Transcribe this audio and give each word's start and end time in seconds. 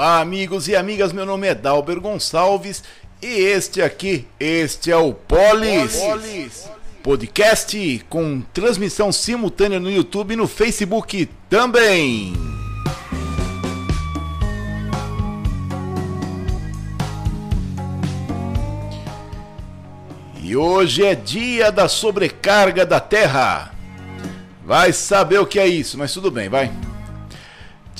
Olá, 0.00 0.20
amigos 0.20 0.66
e 0.66 0.74
amigas. 0.74 1.12
Meu 1.12 1.26
nome 1.26 1.46
é 1.46 1.54
Dalber 1.54 2.00
Gonçalves 2.00 2.82
e 3.20 3.26
este 3.26 3.82
aqui, 3.82 4.26
este 4.40 4.90
é 4.90 4.96
o 4.96 5.12
Polis, 5.12 5.94
Polis. 5.94 6.70
Podcast 7.02 8.06
com 8.08 8.40
transmissão 8.40 9.12
simultânea 9.12 9.78
no 9.78 9.90
YouTube 9.90 10.32
e 10.32 10.36
no 10.36 10.48
Facebook 10.48 11.28
também. 11.50 12.32
E 20.42 20.56
hoje 20.56 21.04
é 21.04 21.14
dia 21.14 21.70
da 21.70 21.88
sobrecarga 21.88 22.86
da 22.86 23.00
Terra. 23.00 23.74
Vai 24.64 24.94
saber 24.94 25.40
o 25.40 25.46
que 25.46 25.60
é 25.60 25.66
isso, 25.66 25.98
mas 25.98 26.10
tudo 26.14 26.30
bem, 26.30 26.48
vai. 26.48 26.89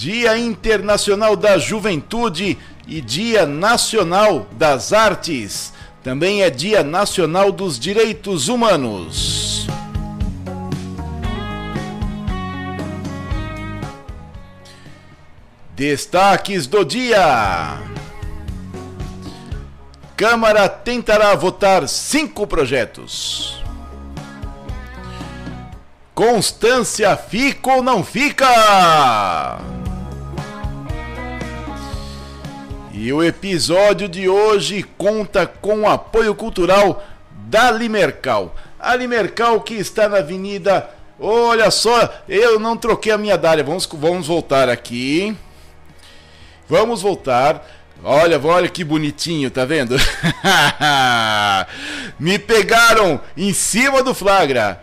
Dia 0.00 0.38
Internacional 0.38 1.36
da 1.36 1.58
Juventude 1.58 2.56
e 2.88 3.02
Dia 3.02 3.44
Nacional 3.44 4.46
das 4.52 4.94
Artes. 4.94 5.74
Também 6.02 6.42
é 6.42 6.48
Dia 6.48 6.82
Nacional 6.82 7.52
dos 7.52 7.78
Direitos 7.78 8.48
Humanos. 8.48 9.66
Destaques 15.76 16.66
do 16.66 16.82
dia. 16.82 17.76
Câmara 20.16 20.66
tentará 20.66 21.34
votar 21.34 21.86
cinco 21.86 22.46
projetos. 22.46 23.62
Constância 26.14 27.14
fica 27.18 27.74
ou 27.74 27.82
não 27.82 28.02
fica? 28.02 28.46
E 33.02 33.14
o 33.14 33.24
episódio 33.24 34.06
de 34.06 34.28
hoje 34.28 34.82
conta 34.98 35.46
com 35.46 35.80
o 35.80 35.88
apoio 35.88 36.34
cultural 36.34 37.02
da 37.48 37.70
Limercal. 37.70 38.54
A 38.78 38.94
Limercal 38.94 39.62
que 39.62 39.72
está 39.72 40.06
na 40.06 40.18
Avenida. 40.18 40.86
Olha 41.18 41.70
só, 41.70 42.12
eu 42.28 42.60
não 42.60 42.76
troquei 42.76 43.10
a 43.10 43.16
minha 43.16 43.38
dália. 43.38 43.64
Vamos, 43.64 43.88
vamos 43.90 44.26
voltar 44.26 44.68
aqui. 44.68 45.34
Vamos 46.68 47.00
voltar. 47.00 47.66
Olha, 48.04 48.38
olha 48.38 48.68
que 48.68 48.84
bonitinho, 48.84 49.50
tá 49.50 49.64
vendo? 49.64 49.96
Me 52.20 52.38
pegaram 52.38 53.18
em 53.34 53.54
cima 53.54 54.02
do 54.02 54.12
flagra. 54.12 54.78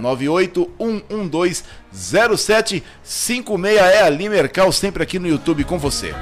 981120756 1.91 2.83
é 3.67 4.01
a 4.01 4.05
Alimercal 4.05 4.71
sempre 4.71 5.03
aqui 5.03 5.19
no 5.19 5.27
YouTube 5.27 5.65
com 5.65 5.77
você. 5.77 6.15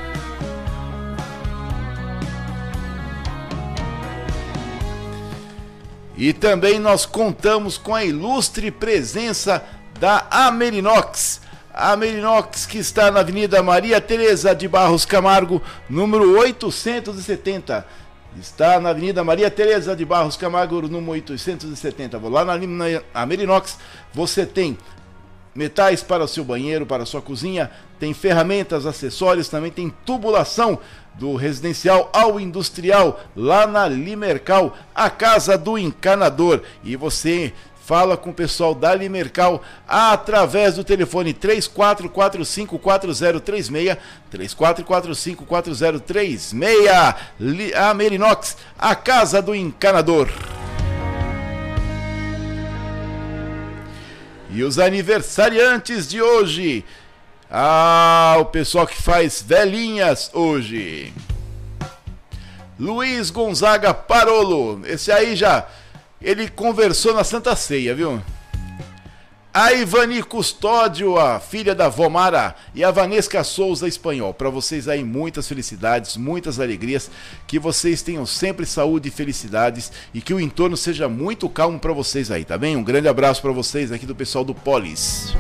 E 6.18 6.34
também 6.34 6.80
nós 6.80 7.06
contamos 7.06 7.78
com 7.78 7.94
a 7.94 8.04
ilustre 8.04 8.72
presença 8.72 9.64
da 10.00 10.26
Amerinox. 10.30 11.42
A 11.74 11.92
Amerinox 11.92 12.66
que 12.66 12.80
está 12.80 13.12
na 13.12 13.20
Avenida 13.20 13.62
Maria 13.62 14.02
Tereza 14.02 14.56
de 14.56 14.68
Barros 14.68 15.06
Camargo, 15.06 15.62
número 15.90 16.38
870. 16.40 17.86
Está 18.40 18.80
na 18.80 18.90
Avenida 18.90 19.24
Maria 19.24 19.50
Tereza 19.50 19.96
de 19.96 20.04
Barros 20.04 20.38
Camargo, 20.38 20.82
número 20.82 21.12
870. 21.12 22.18
Vou 22.18 22.32
lá 22.32 22.44
na, 22.44 22.58
na 22.58 22.86
Amerinox, 23.14 23.78
você 24.14 24.46
tem 24.46 24.78
metais 25.54 26.04
para 26.04 26.24
o 26.24 26.28
seu 26.28 26.44
banheiro, 26.44 26.86
para 26.86 27.04
a 27.04 27.06
sua 27.06 27.22
cozinha, 27.22 27.72
tem 28.00 28.14
ferramentas, 28.14 28.86
acessórios, 28.86 29.50
também 29.50 29.72
tem 29.72 29.90
tubulação 30.06 30.80
do 31.16 31.36
residencial 31.36 32.12
ao 32.14 32.40
industrial, 32.40 33.20
lá 33.36 33.66
na 33.66 33.88
Limercal, 33.88 34.78
a 34.94 35.10
casa 35.10 35.58
do 35.58 35.78
encanador. 35.78 36.62
E 36.84 36.96
você 36.96 37.54
Fala 37.88 38.16
com 38.18 38.32
o 38.32 38.34
pessoal 38.34 38.76
da 38.76 38.94
Limercal 38.94 39.64
através 39.88 40.76
do 40.76 40.84
telefone 40.84 41.34
34454036, 41.34 43.98
34454036. 44.30 46.54
A 47.74 47.94
Merinox, 47.94 48.58
a 48.78 48.94
casa 48.94 49.42
do 49.42 49.56
encanador. 49.56 50.28
E 54.50 54.64
os 54.64 54.80
aniversariantes 54.80 56.10
de 56.10 56.22
hoje. 56.22 56.84
Ah, 57.50 58.36
o 58.38 58.44
pessoal 58.44 58.86
que 58.86 59.02
faz 59.02 59.42
velhinhas 59.42 60.30
hoje. 60.34 61.14
Luiz 62.78 63.30
Gonzaga 63.30 63.94
Parolo. 63.94 64.82
Esse 64.86 65.10
aí 65.10 65.38
já 65.38 65.66
ele 66.22 66.50
conversou 66.50 67.14
na 67.14 67.24
Santa 67.24 67.56
Ceia, 67.56 67.94
viu? 67.94 68.22
A 69.54 69.74
Ivani 69.74 70.22
Custódio, 70.22 71.18
a 71.18 71.40
filha 71.40 71.74
da 71.74 71.90
Vomara, 71.90 72.56
e 72.76 72.84
a 72.84 72.92
Vanesca 72.92 73.44
Souza 73.44 73.88
Espanhol. 73.88 74.32
Para 74.32 74.52
vocês 74.52 74.88
aí, 74.88 75.04
muitas 75.04 75.48
felicidades, 75.48 76.16
muitas 76.16 76.60
alegrias. 76.60 77.10
Que 77.48 77.58
vocês 77.58 78.04
tenham 78.04 78.24
sempre 78.24 78.68
saúde 78.68 79.08
e 79.08 79.12
felicidades 79.12 79.92
e 80.14 80.22
que 80.22 80.34
o 80.34 80.40
entorno 80.40 80.78
seja 80.78 81.10
muito 81.10 81.50
calmo 81.50 81.80
para 81.80 81.92
vocês 81.92 82.30
aí, 82.30 82.46
tá 82.46 82.56
bem? 82.56 82.76
Um 82.76 82.84
grande 82.84 83.08
abraço 83.08 83.42
para 83.42 83.52
vocês 83.52 83.92
aqui 83.92 84.06
do 84.06 84.14
pessoal 84.14 84.44
do 84.44 84.54
Polis. 84.54 85.34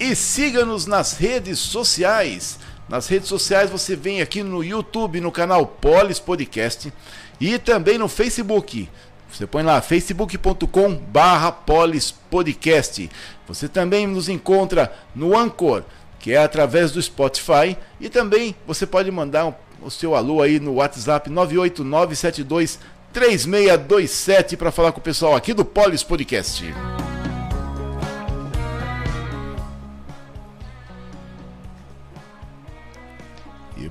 E 0.00 0.16
siga-nos 0.16 0.86
nas 0.86 1.12
redes 1.12 1.58
sociais. 1.58 2.58
Nas 2.88 3.08
redes 3.08 3.28
sociais 3.28 3.70
você 3.70 3.96
vem 3.96 4.20
aqui 4.20 4.42
no 4.42 4.62
YouTube, 4.62 5.20
no 5.20 5.32
canal 5.32 5.66
Polis 5.66 6.18
Podcast 6.18 6.92
e 7.40 7.58
também 7.58 7.98
no 7.98 8.08
Facebook. 8.08 8.88
Você 9.32 9.46
põe 9.46 9.62
lá 9.62 9.80
facebook.com 9.80 10.94
barra 10.94 11.50
polispodcast. 11.50 13.10
Você 13.48 13.66
também 13.66 14.06
nos 14.06 14.28
encontra 14.28 14.92
no 15.14 15.36
Anchor, 15.36 15.84
que 16.18 16.32
é 16.32 16.38
através 16.38 16.92
do 16.92 17.00
Spotify. 17.00 17.76
E 17.98 18.10
também 18.10 18.54
você 18.66 18.86
pode 18.86 19.10
mandar 19.10 19.58
o 19.80 19.90
seu 19.90 20.14
alô 20.14 20.42
aí 20.42 20.60
no 20.60 20.74
WhatsApp 20.74 21.30
98972 21.30 22.78
3627 23.12 24.56
para 24.56 24.70
falar 24.70 24.92
com 24.92 25.00
o 25.00 25.02
pessoal 25.02 25.34
aqui 25.34 25.52
do 25.54 25.64
Polis 25.64 26.02
Podcast. 26.02 26.64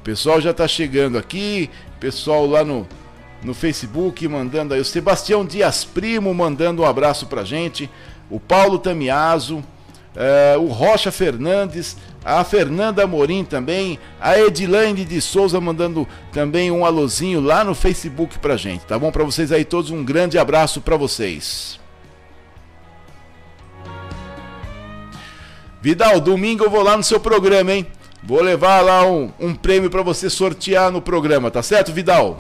Pessoal 0.04 0.42
já 0.42 0.52
está 0.52 0.68
chegando 0.68 1.18
aqui, 1.18 1.70
pessoal 2.00 2.46
lá 2.46 2.64
no, 2.64 2.88
no 3.44 3.54
Facebook 3.54 4.28
mandando 4.28 4.74
aí. 4.74 4.80
O 4.80 4.86
Sebastião 4.86 5.46
Dias 5.46 5.84
Primo 5.84 6.34
mandando 6.34 6.82
um 6.82 6.86
abraço 6.86 7.28
pra 7.28 7.44
gente. 7.44 7.90
O 8.30 8.40
Paulo 8.40 8.80
Tamiaso, 8.80 9.64
é, 10.16 10.58
o 10.58 10.68
Rocha 10.68 11.12
Fernandes, 11.12 11.98
a 12.24 12.44
Fernanda 12.44 13.06
Morim 13.08 13.44
também, 13.44 14.00
a 14.20 14.40
Edilane 14.40 15.04
de 15.06 15.22
Souza 15.22 15.60
mandando 15.60 16.08
também 16.32 16.72
um 16.72 16.86
alôzinho 16.86 17.42
lá 17.42 17.64
no 17.64 17.74
Facebook 17.74 18.40
pra 18.40 18.56
gente, 18.58 18.86
tá 18.86 18.98
bom? 18.98 19.12
Para 19.12 19.24
vocês 19.24 19.52
aí 19.52 19.66
todos 19.66 19.92
um 19.92 20.04
grande 20.04 20.38
abraço 20.38 20.82
para 20.82 20.96
vocês. 20.96 21.80
Vidal, 25.82 26.20
domingo 26.20 26.64
eu 26.64 26.70
vou 26.70 26.84
lá 26.84 26.96
no 26.96 27.04
seu 27.04 27.20
programa, 27.20 27.74
hein? 27.74 27.88
Vou 28.24 28.42
levar 28.42 28.82
lá 28.82 29.06
um, 29.06 29.32
um 29.40 29.56
prêmio 29.56 29.90
para 29.90 30.04
você 30.04 30.30
sortear 30.30 30.92
no 30.92 31.02
programa, 31.02 31.50
tá 31.50 31.64
certo, 31.64 31.92
Vidal? 31.92 32.38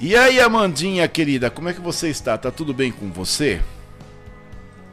E 0.00 0.14
aí, 0.14 0.40
Amandinha 0.40 1.08
querida, 1.08 1.50
como 1.50 1.68
é 1.68 1.72
que 1.72 1.80
você 1.80 2.08
está? 2.08 2.38
Tá 2.38 2.52
tudo 2.52 2.72
bem 2.72 2.92
com 2.92 3.10
você? 3.10 3.60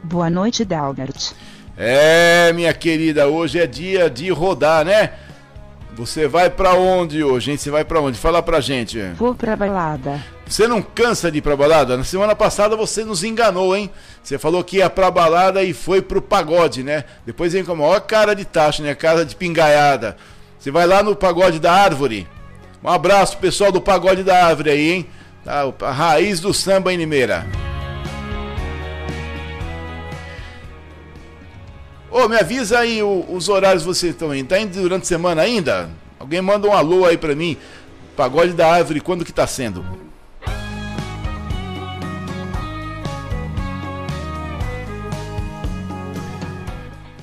Boa 0.02 0.28
noite, 0.28 0.64
Dalbert. 0.64 1.32
É, 1.76 2.52
minha 2.54 2.74
querida, 2.74 3.28
hoje 3.28 3.60
é 3.60 3.68
dia 3.68 4.10
de 4.10 4.28
rodar, 4.30 4.84
né? 4.84 5.12
Você 5.94 6.26
vai 6.26 6.50
para 6.50 6.74
onde 6.74 7.22
hoje, 7.22 7.52
hein? 7.52 7.56
Você 7.56 7.70
vai 7.70 7.84
para 7.84 8.00
onde? 8.00 8.18
Fala 8.18 8.42
pra 8.42 8.60
gente. 8.60 9.00
Vou 9.16 9.34
pra 9.34 9.54
balada. 9.54 10.20
Você 10.48 10.68
não 10.68 10.80
cansa 10.80 11.30
de 11.30 11.38
ir 11.38 11.42
pra 11.42 11.56
balada? 11.56 11.96
Na 11.96 12.04
semana 12.04 12.34
passada 12.34 12.76
você 12.76 13.04
nos 13.04 13.24
enganou, 13.24 13.76
hein? 13.76 13.90
Você 14.22 14.38
falou 14.38 14.62
que 14.62 14.76
ia 14.76 14.88
pra 14.88 15.10
balada 15.10 15.62
e 15.64 15.72
foi 15.72 16.00
pro 16.00 16.22
pagode, 16.22 16.84
né? 16.84 17.04
Depois 17.26 17.52
vem 17.52 17.64
com 17.64 17.72
a 17.72 17.76
maior 17.76 18.00
cara 18.00 18.32
de 18.32 18.44
taxa, 18.44 18.80
né? 18.80 18.94
Cara 18.94 19.24
de 19.24 19.34
pingaiada. 19.34 20.16
Você 20.56 20.70
vai 20.70 20.86
lá 20.86 21.02
no 21.02 21.16
pagode 21.16 21.58
da 21.58 21.72
árvore. 21.72 22.28
Um 22.82 22.88
abraço, 22.88 23.38
pessoal 23.38 23.72
do 23.72 23.80
pagode 23.80 24.22
da 24.22 24.46
árvore 24.46 24.70
aí, 24.70 24.92
hein? 24.92 25.06
Tá, 25.44 25.64
a 25.80 25.90
raiz 25.90 26.38
do 26.38 26.54
samba 26.54 26.92
em 26.92 26.96
Limeira. 26.96 27.44
Ô, 32.08 32.28
me 32.28 32.36
avisa 32.36 32.78
aí 32.78 33.02
o, 33.02 33.26
os 33.28 33.48
horários 33.48 33.82
que 33.82 33.88
vocês 33.88 34.12
estão 34.12 34.32
indo. 34.32 34.48
Tá 34.48 34.60
indo 34.60 34.80
durante 34.80 35.02
a 35.02 35.06
semana 35.06 35.42
ainda? 35.42 35.90
Alguém 36.20 36.40
manda 36.40 36.68
um 36.68 36.72
alô 36.72 37.04
aí 37.04 37.18
pra 37.18 37.34
mim. 37.34 37.56
Pagode 38.16 38.52
da 38.52 38.72
Árvore, 38.72 39.00
quando 39.00 39.24
que 39.24 39.32
tá 39.32 39.46
sendo? 39.46 40.05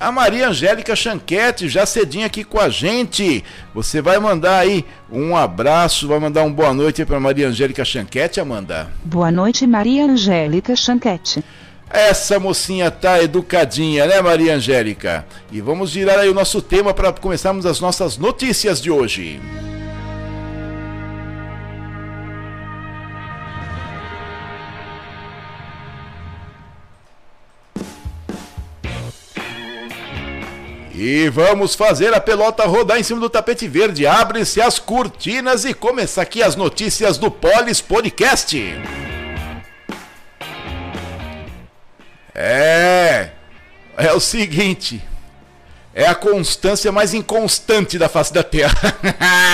A 0.04 0.12
Maria 0.12 0.48
Angélica 0.48 0.94
Chanquete 0.94 1.66
já 1.66 1.86
cedinha 1.86 2.26
aqui 2.26 2.44
com 2.44 2.60
a 2.60 2.68
gente. 2.68 3.42
Você 3.74 4.02
vai 4.02 4.18
mandar 4.18 4.58
aí 4.58 4.84
um 5.10 5.34
abraço, 5.34 6.06
vai 6.06 6.18
mandar 6.18 6.42
uma 6.42 6.52
boa 6.52 6.74
noite 6.74 7.06
para 7.06 7.18
Maria 7.18 7.48
Angélica 7.48 7.82
Chanquete, 7.86 8.38
Amanda. 8.38 8.90
Boa 9.02 9.30
noite, 9.30 9.66
Maria 9.66 10.04
Angélica 10.04 10.76
Chanquete. 10.76 11.42
Essa 11.88 12.38
mocinha 12.38 12.90
tá 12.90 13.22
educadinha, 13.22 14.04
né, 14.04 14.20
Maria 14.20 14.56
Angélica? 14.56 15.24
E 15.50 15.62
vamos 15.62 15.88
girar 15.88 16.18
aí 16.18 16.28
o 16.28 16.34
nosso 16.34 16.60
tema 16.60 16.92
para 16.92 17.10
começarmos 17.10 17.64
as 17.64 17.80
nossas 17.80 18.18
notícias 18.18 18.82
de 18.82 18.90
hoje. 18.90 19.40
E 30.96 31.28
vamos 31.28 31.74
fazer 31.74 32.14
a 32.14 32.20
pelota 32.20 32.64
rodar 32.66 33.00
em 33.00 33.02
cima 33.02 33.18
do 33.18 33.28
tapete 33.28 33.66
verde. 33.66 34.06
Abrem-se 34.06 34.60
as 34.60 34.78
cortinas 34.78 35.64
e 35.64 35.74
começa 35.74 36.22
aqui 36.22 36.40
as 36.40 36.54
notícias 36.54 37.18
do 37.18 37.32
Polis 37.32 37.80
Podcast. 37.80 38.56
É. 42.32 43.30
É 43.96 44.12
o 44.12 44.20
seguinte. 44.20 45.02
É 45.92 46.06
a 46.06 46.14
constância 46.14 46.92
mais 46.92 47.12
inconstante 47.12 47.98
da 47.98 48.08
face 48.08 48.32
da 48.32 48.44
Terra. 48.44 48.74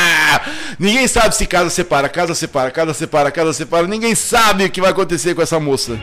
Ninguém 0.79 1.09
sabe 1.09 1.35
se 1.35 1.47
casa 1.47 1.71
separa, 1.71 2.09
casa 2.11 2.35
separa, 2.35 2.71
casa 2.71 2.93
separa, 2.93 3.31
casa 3.31 3.53
separa. 3.55 3.87
Ninguém 3.87 4.15
sabe 4.15 4.65
o 4.65 4.71
que 4.71 4.81
vai 4.81 4.91
acontecer 4.91 5.35
com 5.35 5.41
essa 5.41 5.59
moça. 5.59 5.99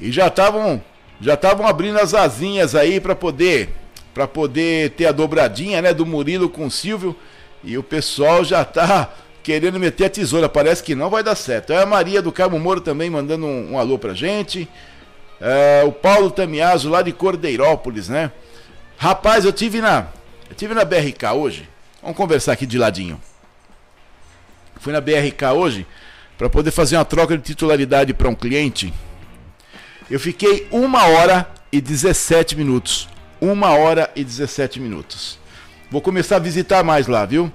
E 0.00 0.12
já 0.12 0.28
estavam 0.28 0.80
já 1.20 1.34
estavam 1.34 1.66
abrindo 1.66 1.98
as 1.98 2.14
asinhas 2.14 2.74
aí 2.74 3.00
para 3.00 3.14
poder 3.14 3.70
para 4.14 4.26
poder 4.26 4.90
ter 4.90 5.06
a 5.06 5.12
dobradinha, 5.12 5.80
né, 5.80 5.94
do 5.94 6.04
Murilo 6.04 6.48
com 6.48 6.66
o 6.66 6.70
Silvio. 6.70 7.14
E 7.62 7.78
o 7.78 7.84
pessoal 7.84 8.44
já 8.44 8.64
tá 8.64 9.12
querendo 9.44 9.78
meter 9.78 10.06
a 10.06 10.10
tesoura. 10.10 10.48
Parece 10.48 10.82
que 10.82 10.96
não 10.96 11.08
vai 11.08 11.22
dar 11.22 11.36
certo. 11.36 11.72
É 11.72 11.80
a 11.80 11.86
Maria 11.86 12.20
do 12.20 12.32
Cabo 12.32 12.58
Moro 12.58 12.80
também 12.80 13.08
mandando 13.08 13.46
um, 13.46 13.72
um 13.72 13.78
alô 13.78 13.96
pra 13.96 14.14
gente. 14.14 14.68
É, 15.40 15.84
o 15.86 15.92
Paulo 15.92 16.32
Tamiaso 16.32 16.90
lá 16.90 17.00
de 17.00 17.12
Cordeirópolis, 17.12 18.08
né? 18.08 18.32
Rapaz, 18.96 19.44
eu 19.44 19.52
tive 19.52 19.80
na 19.80 20.08
eu 20.50 20.56
tive 20.56 20.74
na 20.74 20.84
BRK 20.84 21.32
hoje. 21.34 21.68
Vamos 22.02 22.16
conversar 22.16 22.52
aqui 22.52 22.66
de 22.66 22.76
ladinho. 22.76 23.20
Fui 24.80 24.92
na 24.92 25.00
BRK 25.00 25.52
hoje 25.54 25.86
para 26.36 26.48
poder 26.48 26.70
fazer 26.70 26.96
uma 26.96 27.04
troca 27.04 27.36
de 27.36 27.44
titularidade 27.44 28.12
para 28.14 28.28
um 28.28 28.34
cliente. 28.34 28.92
Eu 30.10 30.18
fiquei 30.18 30.66
uma 30.70 31.04
hora 31.04 31.48
e 31.70 31.80
17 31.80 32.56
minutos. 32.56 33.08
Uma 33.40 33.72
hora 33.72 34.10
e 34.16 34.24
17 34.24 34.80
minutos. 34.80 35.38
Vou 35.90 36.00
começar 36.00 36.36
a 36.36 36.40
visitar 36.40 36.82
mais 36.82 37.06
lá, 37.06 37.24
viu? 37.26 37.52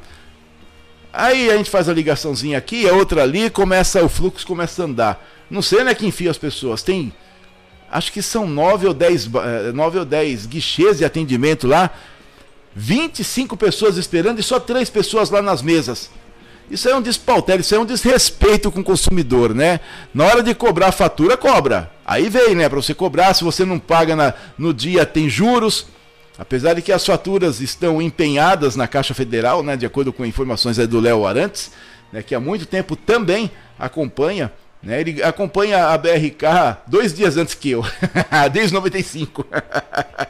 Aí 1.12 1.50
a 1.50 1.58
gente 1.58 1.70
faz 1.70 1.90
a 1.90 1.94
ligaçãozinha 1.94 2.58
aqui, 2.58 2.88
a 2.88 2.94
outra 2.94 3.24
ali, 3.24 3.50
começa 3.50 4.04
o 4.04 4.10
fluxo 4.10 4.46
começa 4.46 4.82
a 4.82 4.86
andar. 4.86 5.28
Não 5.50 5.62
sei 5.62 5.84
né 5.84 5.94
que 5.94 6.06
enfia 6.06 6.32
as 6.32 6.38
pessoas. 6.38 6.82
Tem 6.82 7.14
acho 7.92 8.12
que 8.12 8.22
são 8.22 8.48
nove 8.48 8.88
ou 8.88 8.94
dez, 8.94 9.28
eh, 9.28 9.72
nove 9.72 10.00
ou 10.00 10.06
dez 10.06 10.48
guichês 10.48 10.98
de 10.98 11.06
atendimento 11.06 11.68
lá. 11.68 11.92
25 12.76 13.56
pessoas 13.56 13.98
esperando 13.98 14.40
e 14.40 14.44
só 14.44 14.60
três 14.60 14.90
pessoas 14.90 15.30
lá 15.30 15.42
nas 15.42 15.62
mesas. 15.62 16.10
Isso 16.72 16.90
é 16.90 16.96
um 16.96 17.02
despautério, 17.02 17.62
isso 17.62 17.76
é 17.76 17.80
um 17.80 17.86
desrespeito 17.86 18.72
com 18.72 18.80
o 18.80 18.84
consumidor, 18.84 19.54
né? 19.54 19.80
Na 20.12 20.26
hora 20.26 20.42
de 20.42 20.56
cobrar 20.56 20.88
a 20.88 20.92
fatura, 20.92 21.38
cobra. 21.38 21.93
Aí 22.06 22.30
vem, 22.30 22.56
né? 22.56 22.68
Para 22.68 22.82
você 22.82 22.94
cobrar, 22.94 23.34
se 23.34 23.44
você 23.44 23.64
não 23.64 23.80
paga 23.80 24.16
na, 24.16 24.34
no 24.58 24.74
dia, 24.74 25.06
tem 25.06 25.30
juros. 25.30 25.88
Apesar 26.38 26.74
de 26.74 26.82
que 26.82 26.92
as 26.92 27.06
faturas 27.06 27.62
estão 27.62 28.02
empenhadas 28.02 28.76
na 28.76 28.88
Caixa 28.88 29.14
Federal, 29.14 29.62
né, 29.62 29.78
de 29.78 29.86
acordo 29.86 30.12
com 30.12 30.26
informações 30.26 30.78
do 30.88 31.00
Léo 31.00 31.28
Arantes, 31.28 31.72
né, 32.12 32.24
que 32.24 32.34
há 32.34 32.40
muito 32.40 32.66
tempo 32.66 32.96
também 32.96 33.52
acompanha, 33.78 34.52
né, 34.82 35.00
ele 35.00 35.22
acompanha 35.22 35.88
a 35.88 35.98
BRK 35.98 36.80
dois 36.88 37.14
dias 37.14 37.38
antes 37.38 37.54
que 37.54 37.70
eu, 37.70 37.86
desde 38.52 38.74
95. 38.74 39.46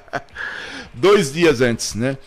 dois 0.94 1.32
dias 1.32 1.62
antes, 1.62 1.96
né? 1.96 2.18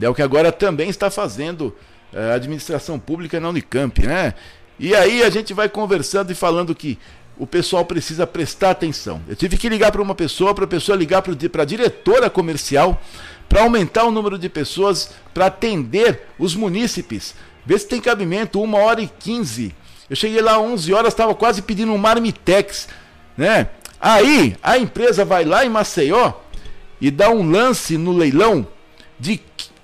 É 0.00 0.08
o 0.08 0.14
que 0.14 0.22
agora 0.22 0.52
também 0.52 0.88
está 0.88 1.10
fazendo 1.10 1.76
a 2.14 2.34
administração 2.34 2.98
pública 2.98 3.40
na 3.40 3.48
Unicamp, 3.48 4.06
né? 4.06 4.34
E 4.78 4.94
aí 4.94 5.24
a 5.24 5.30
gente 5.30 5.52
vai 5.52 5.68
conversando 5.68 6.30
e 6.30 6.34
falando 6.34 6.74
que 6.74 6.96
o 7.38 7.46
pessoal 7.46 7.84
precisa 7.84 8.26
prestar 8.26 8.70
atenção. 8.70 9.22
Eu 9.28 9.36
tive 9.36 9.56
que 9.56 9.68
ligar 9.68 9.92
para 9.92 10.02
uma 10.02 10.14
pessoa, 10.14 10.54
para 10.54 10.64
a 10.64 10.68
pessoa 10.68 10.98
ligar 10.98 11.22
para 11.22 11.62
a 11.62 11.66
diretora 11.66 12.28
comercial, 12.28 13.00
para 13.48 13.62
aumentar 13.62 14.04
o 14.04 14.10
número 14.10 14.36
de 14.36 14.48
pessoas 14.48 15.10
para 15.32 15.46
atender 15.46 16.22
os 16.38 16.54
munícipes. 16.54 17.34
Ver 17.64 17.78
se 17.78 17.86
tem 17.86 18.00
cabimento, 18.00 18.60
uma 18.60 18.78
hora 18.78 19.00
e 19.00 19.06
quinze. 19.06 19.74
Eu 20.10 20.16
cheguei 20.16 20.40
lá 20.40 20.58
11 20.58 20.92
horas, 20.92 21.12
estava 21.12 21.34
quase 21.34 21.62
pedindo 21.62 21.92
um 21.92 21.98
marmitex, 21.98 22.88
né? 23.36 23.68
Aí 24.00 24.56
a 24.62 24.78
empresa 24.78 25.24
vai 25.24 25.44
lá 25.44 25.64
em 25.64 25.68
Maceió 25.68 26.32
e 27.00 27.10
dá 27.10 27.30
um 27.30 27.48
lance 27.48 27.96
no 27.96 28.12
leilão 28.12 28.66
de 29.18 29.40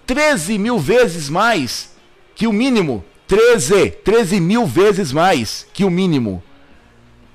13 0.06 0.58
mil 0.58 0.78
vezes 0.78 1.28
mais 1.28 1.94
que 2.34 2.46
o 2.46 2.52
mínimo. 2.52 3.04
13, 3.26 3.90
13 4.04 4.40
mil 4.40 4.66
vezes 4.66 5.12
mais 5.12 5.66
que 5.72 5.84
o 5.84 5.90
mínimo. 5.90 6.42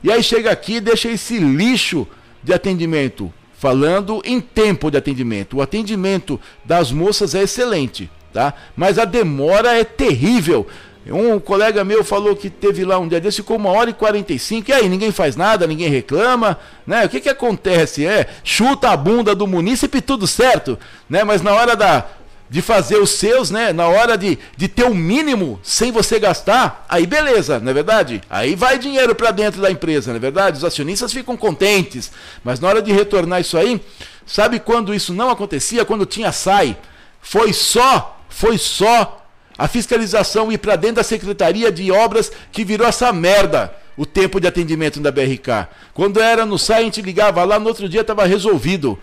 E 0.03 0.11
aí 0.11 0.23
chega 0.23 0.51
aqui 0.51 0.75
e 0.75 0.81
deixa 0.81 1.09
esse 1.09 1.37
lixo 1.37 2.07
de 2.41 2.53
atendimento, 2.53 3.31
falando 3.57 4.21
em 4.23 4.39
tempo 4.39 4.89
de 4.89 4.97
atendimento. 4.97 5.57
O 5.57 5.61
atendimento 5.61 6.39
das 6.63 6.91
moças 6.91 7.35
é 7.35 7.43
excelente, 7.43 8.09
tá? 8.33 8.53
Mas 8.75 8.97
a 8.97 9.05
demora 9.05 9.77
é 9.77 9.83
terrível. 9.83 10.65
Um 11.07 11.39
colega 11.39 11.83
meu 11.83 12.03
falou 12.03 12.35
que 12.35 12.49
teve 12.49 12.85
lá 12.85 12.99
um 12.99 13.07
dia 13.07 13.19
desse, 13.19 13.37
ficou 13.37 13.57
uma 13.57 13.69
hora 13.71 13.89
e 13.89 13.93
45, 13.93 14.69
e 14.69 14.73
aí 14.73 14.87
ninguém 14.87 15.11
faz 15.11 15.35
nada, 15.35 15.65
ninguém 15.65 15.89
reclama, 15.89 16.59
né? 16.85 17.05
O 17.05 17.09
que 17.09 17.19
que 17.19 17.29
acontece? 17.29 18.05
É, 18.05 18.27
chuta 18.43 18.89
a 18.91 18.97
bunda 18.97 19.33
do 19.33 19.47
munícipe 19.47 20.01
tudo 20.01 20.27
certo, 20.27 20.77
né? 21.09 21.23
Mas 21.23 21.41
na 21.41 21.53
hora 21.53 21.75
da 21.75 22.05
de 22.49 22.61
fazer 22.61 22.97
os 22.97 23.11
seus, 23.11 23.51
né? 23.51 23.71
Na 23.71 23.87
hora 23.87 24.17
de, 24.17 24.39
de 24.57 24.67
ter 24.67 24.83
o 24.83 24.89
um 24.89 24.95
mínimo 24.95 25.59
sem 25.61 25.91
você 25.91 26.19
gastar, 26.19 26.85
aí 26.89 27.05
beleza, 27.05 27.59
não 27.59 27.69
é 27.69 27.73
verdade? 27.73 28.21
Aí 28.29 28.55
vai 28.55 28.79
dinheiro 28.79 29.13
para 29.13 29.31
dentro 29.31 29.61
da 29.61 29.69
empresa, 29.69 30.09
não 30.09 30.17
é 30.17 30.19
verdade? 30.19 30.57
Os 30.57 30.63
acionistas 30.63 31.13
ficam 31.13 31.37
contentes, 31.37 32.11
mas 32.43 32.59
na 32.59 32.67
hora 32.67 32.81
de 32.81 32.91
retornar 32.91 33.39
isso 33.39 33.57
aí, 33.57 33.79
sabe 34.25 34.59
quando 34.59 34.93
isso 34.93 35.13
não 35.13 35.29
acontecia? 35.29 35.85
Quando 35.85 36.05
tinha 36.05 36.31
SAI. 36.31 36.75
Foi 37.21 37.53
só, 37.53 38.19
foi 38.29 38.57
só 38.57 39.25
a 39.57 39.67
fiscalização 39.67 40.51
ir 40.51 40.57
para 40.57 40.75
dentro 40.75 40.97
da 40.97 41.03
Secretaria 41.03 41.71
de 41.71 41.91
Obras 41.91 42.31
que 42.51 42.63
virou 42.63 42.87
essa 42.87 43.11
merda 43.11 43.75
o 43.95 44.05
tempo 44.05 44.39
de 44.39 44.47
atendimento 44.47 45.01
da 45.01 45.11
BRK. 45.11 45.67
Quando 45.93 46.21
era 46.21 46.45
no 46.45 46.57
SAI, 46.57 46.79
a 46.79 46.83
gente 46.85 47.01
ligava 47.01 47.43
lá, 47.43 47.59
no 47.59 47.67
outro 47.67 47.89
dia 47.89 47.99
estava 47.99 48.25
resolvido. 48.25 48.97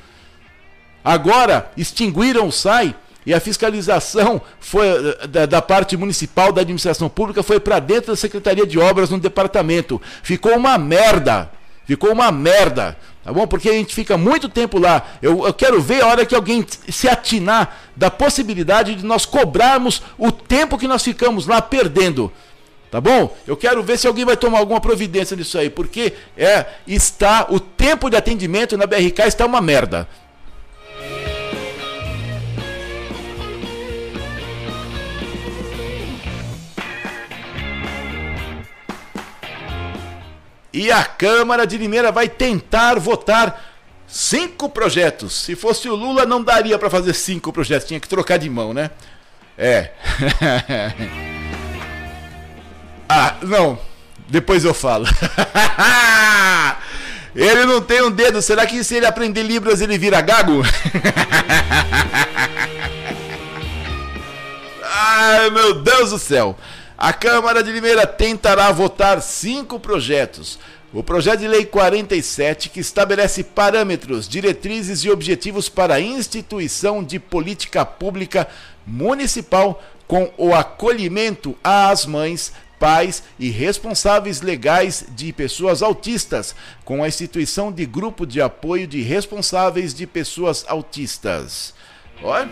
Agora, 1.05 1.71
extinguiram 1.77 2.49
o 2.49 2.53
SAI 2.53 2.95
e 3.27 3.35
a 3.35 3.41
fiscalização 3.41 4.41
foi 4.61 4.87
eh, 4.87 5.27
da, 5.27 5.47
da 5.47 5.61
parte 5.61 5.97
municipal 5.97 6.53
da 6.53 6.61
administração 6.61 7.09
pública 7.09 7.43
foi 7.43 7.59
para 7.59 7.81
dentro 7.81 8.13
da 8.13 8.17
Secretaria 8.17 8.65
de 8.65 8.79
Obras 8.79 9.11
no 9.11 9.19
departamento. 9.19 10.01
Ficou 10.23 10.57
uma 10.57 10.79
merda. 10.79 11.51
Ficou 11.85 12.13
uma 12.13 12.31
merda. 12.31 12.97
Tá 13.25 13.33
bom? 13.33 13.45
Porque 13.45 13.69
a 13.69 13.73
gente 13.73 13.93
fica 13.93 14.17
muito 14.17 14.49
tempo 14.49 14.79
lá. 14.79 15.05
Eu, 15.21 15.45
eu 15.45 15.53
quero 15.53 15.83
ver 15.83 16.05
a 16.05 16.07
hora 16.07 16.25
que 16.25 16.37
alguém 16.37 16.65
se 16.89 17.09
atinar 17.09 17.77
da 17.97 18.09
possibilidade 18.09 18.95
de 18.95 19.05
nós 19.05 19.27
cobrarmos 19.27 20.01
o 20.17 20.31
tempo 20.31 20.79
que 20.79 20.87
nós 20.87 21.03
ficamos 21.03 21.49
lá 21.49 21.61
perdendo. 21.61 22.31
Tá 22.89 23.01
bom? 23.01 23.37
Eu 23.45 23.57
quero 23.57 23.83
ver 23.83 23.99
se 23.99 24.07
alguém 24.07 24.25
vai 24.25 24.37
tomar 24.37 24.59
alguma 24.61 24.81
providência 24.81 25.37
nisso 25.37 25.59
aí, 25.59 25.69
porque 25.69 26.13
é 26.37 26.65
está 26.87 27.49
o 27.51 27.59
tempo 27.59 28.09
de 28.09 28.17
atendimento 28.17 28.77
na 28.77 28.87
BRK 28.87 29.23
está 29.27 29.45
uma 29.45 29.61
merda. 29.61 30.09
E 40.77 40.93
a 40.93 41.03
Câmara 41.03 41.67
de 41.67 41.77
Limeira 41.79 42.13
vai 42.13 42.29
tentar 42.29 42.99
votar 42.99 43.65
cinco 44.07 44.69
projetos. 44.69 45.35
Se 45.35 45.57
fosse 45.57 45.89
o 45.89 45.95
Lula, 45.95 46.27
não 46.27 46.45
daria 46.45 46.79
para 46.79 46.91
fazer 46.91 47.15
cinco 47.15 47.51
projetos, 47.51 47.89
tinha 47.89 47.99
que 47.99 48.07
trocar 48.07 48.37
de 48.37 48.51
mão, 48.51 48.75
né? 48.75 48.91
É. 49.57 49.93
ah, 53.09 53.37
não. 53.41 53.79
Depois 54.29 54.67
eu 54.67 54.75
falo. 54.75 55.07
ele 57.35 57.65
não 57.65 57.81
tem 57.81 58.03
um 58.03 58.11
dedo. 58.11 58.43
Será 58.43 58.67
que 58.67 58.85
se 58.85 58.97
ele 58.97 59.07
aprender 59.07 59.45
Libras 59.45 59.81
ele 59.81 59.97
vira 59.97 60.21
gago? 60.21 60.61
Ai, 64.85 65.49
meu 65.49 65.81
Deus 65.81 66.11
do 66.11 66.19
céu. 66.19 66.55
A 66.99 67.13
Câmara 67.13 67.63
de 67.63 67.71
Limeira 67.71 68.07
tentará 68.07 68.73
votar 68.73 69.21
cinco 69.21 69.79
projetos. 69.79 70.59
O 70.95 71.03
projeto 71.03 71.41
de 71.41 71.49
lei 71.49 71.67
47, 71.67 72.71
que 72.71 72.81
estabelece 72.81 73.45
parâmetros, 73.45 74.27
diretrizes 74.27 75.05
e 75.05 75.11
objetivos 75.11 75.69
para 75.69 75.97
a 75.97 76.01
instituição 76.01 77.05
de 77.05 77.19
política 77.19 77.85
pública 77.85 78.49
municipal 78.87 79.83
com 80.07 80.33
o 80.39 80.55
acolhimento 80.55 81.55
às 81.63 82.07
mães, 82.07 82.53
pais 82.79 83.23
e 83.39 83.51
responsáveis 83.51 84.41
legais 84.41 85.05
de 85.11 85.35
pessoas 85.35 85.83
autistas, 85.83 86.55
com 86.83 87.03
a 87.03 87.09
instituição 87.09 87.71
de 87.71 87.85
grupo 87.85 88.27
de 88.27 88.41
apoio 88.41 88.87
de 88.87 89.03
responsáveis 89.03 89.93
de 89.93 90.07
pessoas 90.07 90.65
autistas. 90.67 91.75
Olha. 92.23 92.49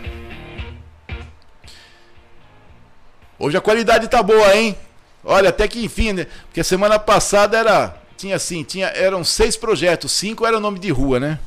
Hoje 3.45 3.59
a 3.59 3.61
qualidade 3.61 4.09
tá 4.09 4.23
boa, 4.23 4.57
hein? 4.57 4.75
Olha, 5.23 5.51
até 5.51 5.69
que 5.69 5.85
enfim, 5.85 6.15
né? 6.15 6.27
Porque 6.47 6.61
a 6.61 6.65
semana 6.65 6.99
passada 6.99 7.59
era 7.59 7.95
tinha 8.17 8.37
assim, 8.37 8.65
tinha 8.65 8.87
eram 8.87 9.23
seis 9.23 9.55
projetos, 9.55 10.13
cinco 10.13 10.47
era 10.47 10.59
nome 10.59 10.79
de 10.79 10.91
rua, 10.91 11.21
né? 11.21 11.39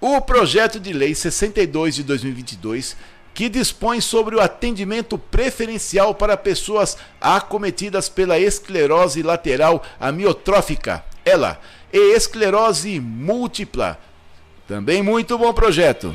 O 0.00 0.20
projeto 0.20 0.80
de 0.80 0.92
lei 0.92 1.14
62 1.14 1.94
de 1.94 2.02
2022 2.02 2.96
que 3.32 3.48
dispõe 3.48 4.00
sobre 4.00 4.34
o 4.34 4.40
atendimento 4.40 5.16
preferencial 5.16 6.16
para 6.16 6.36
pessoas 6.36 6.96
acometidas 7.20 8.08
pela 8.08 8.36
esclerose 8.36 9.22
lateral 9.22 9.84
amiotrófica, 10.00 11.04
ela, 11.24 11.60
e 11.92 12.16
esclerose 12.16 12.98
múltipla. 12.98 14.00
Também 14.66 15.00
muito 15.00 15.38
bom 15.38 15.52
projeto. 15.52 16.12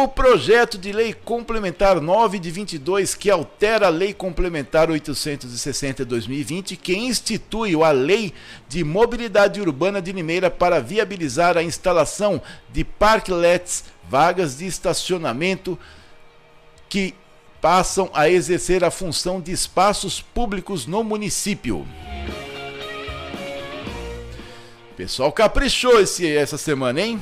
O 0.00 0.06
projeto 0.06 0.78
de 0.78 0.92
lei 0.92 1.12
complementar 1.12 2.00
9 2.00 2.38
de 2.38 2.52
22, 2.52 3.16
que 3.16 3.28
altera 3.28 3.88
a 3.88 3.90
Lei 3.90 4.14
Complementar 4.14 4.88
860 4.88 6.04
de 6.04 6.08
2020, 6.08 6.76
que 6.76 6.96
institui 6.96 7.74
a 7.82 7.90
Lei 7.90 8.32
de 8.68 8.84
Mobilidade 8.84 9.60
Urbana 9.60 10.00
de 10.00 10.12
Limeira 10.12 10.52
para 10.52 10.78
viabilizar 10.78 11.58
a 11.58 11.64
instalação 11.64 12.40
de 12.72 12.84
parklets, 12.84 13.86
vagas 14.08 14.58
de 14.58 14.66
estacionamento, 14.66 15.76
que 16.88 17.12
passam 17.60 18.08
a 18.14 18.30
exercer 18.30 18.84
a 18.84 18.92
função 18.92 19.40
de 19.40 19.50
espaços 19.50 20.20
públicos 20.20 20.86
no 20.86 21.02
município. 21.02 21.84
Pessoal 24.96 25.32
caprichou 25.32 26.00
esse, 26.00 26.24
essa 26.24 26.56
semana, 26.56 27.00
hein? 27.00 27.20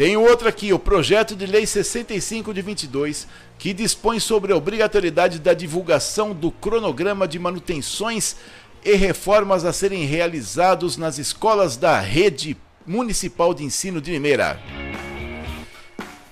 Tem 0.00 0.16
outro 0.16 0.48
aqui, 0.48 0.72
o 0.72 0.78
projeto 0.78 1.36
de 1.36 1.44
lei 1.44 1.66
65 1.66 2.54
de 2.54 2.62
22, 2.62 3.28
que 3.58 3.74
dispõe 3.74 4.18
sobre 4.18 4.50
a 4.50 4.56
obrigatoriedade 4.56 5.38
da 5.38 5.52
divulgação 5.52 6.32
do 6.32 6.50
cronograma 6.50 7.28
de 7.28 7.38
manutenções 7.38 8.36
e 8.82 8.94
reformas 8.94 9.62
a 9.62 9.74
serem 9.74 10.06
realizados 10.06 10.96
nas 10.96 11.18
escolas 11.18 11.76
da 11.76 12.00
rede 12.00 12.56
municipal 12.86 13.52
de 13.52 13.62
ensino 13.62 14.00
de 14.00 14.10
Limeira. 14.10 14.58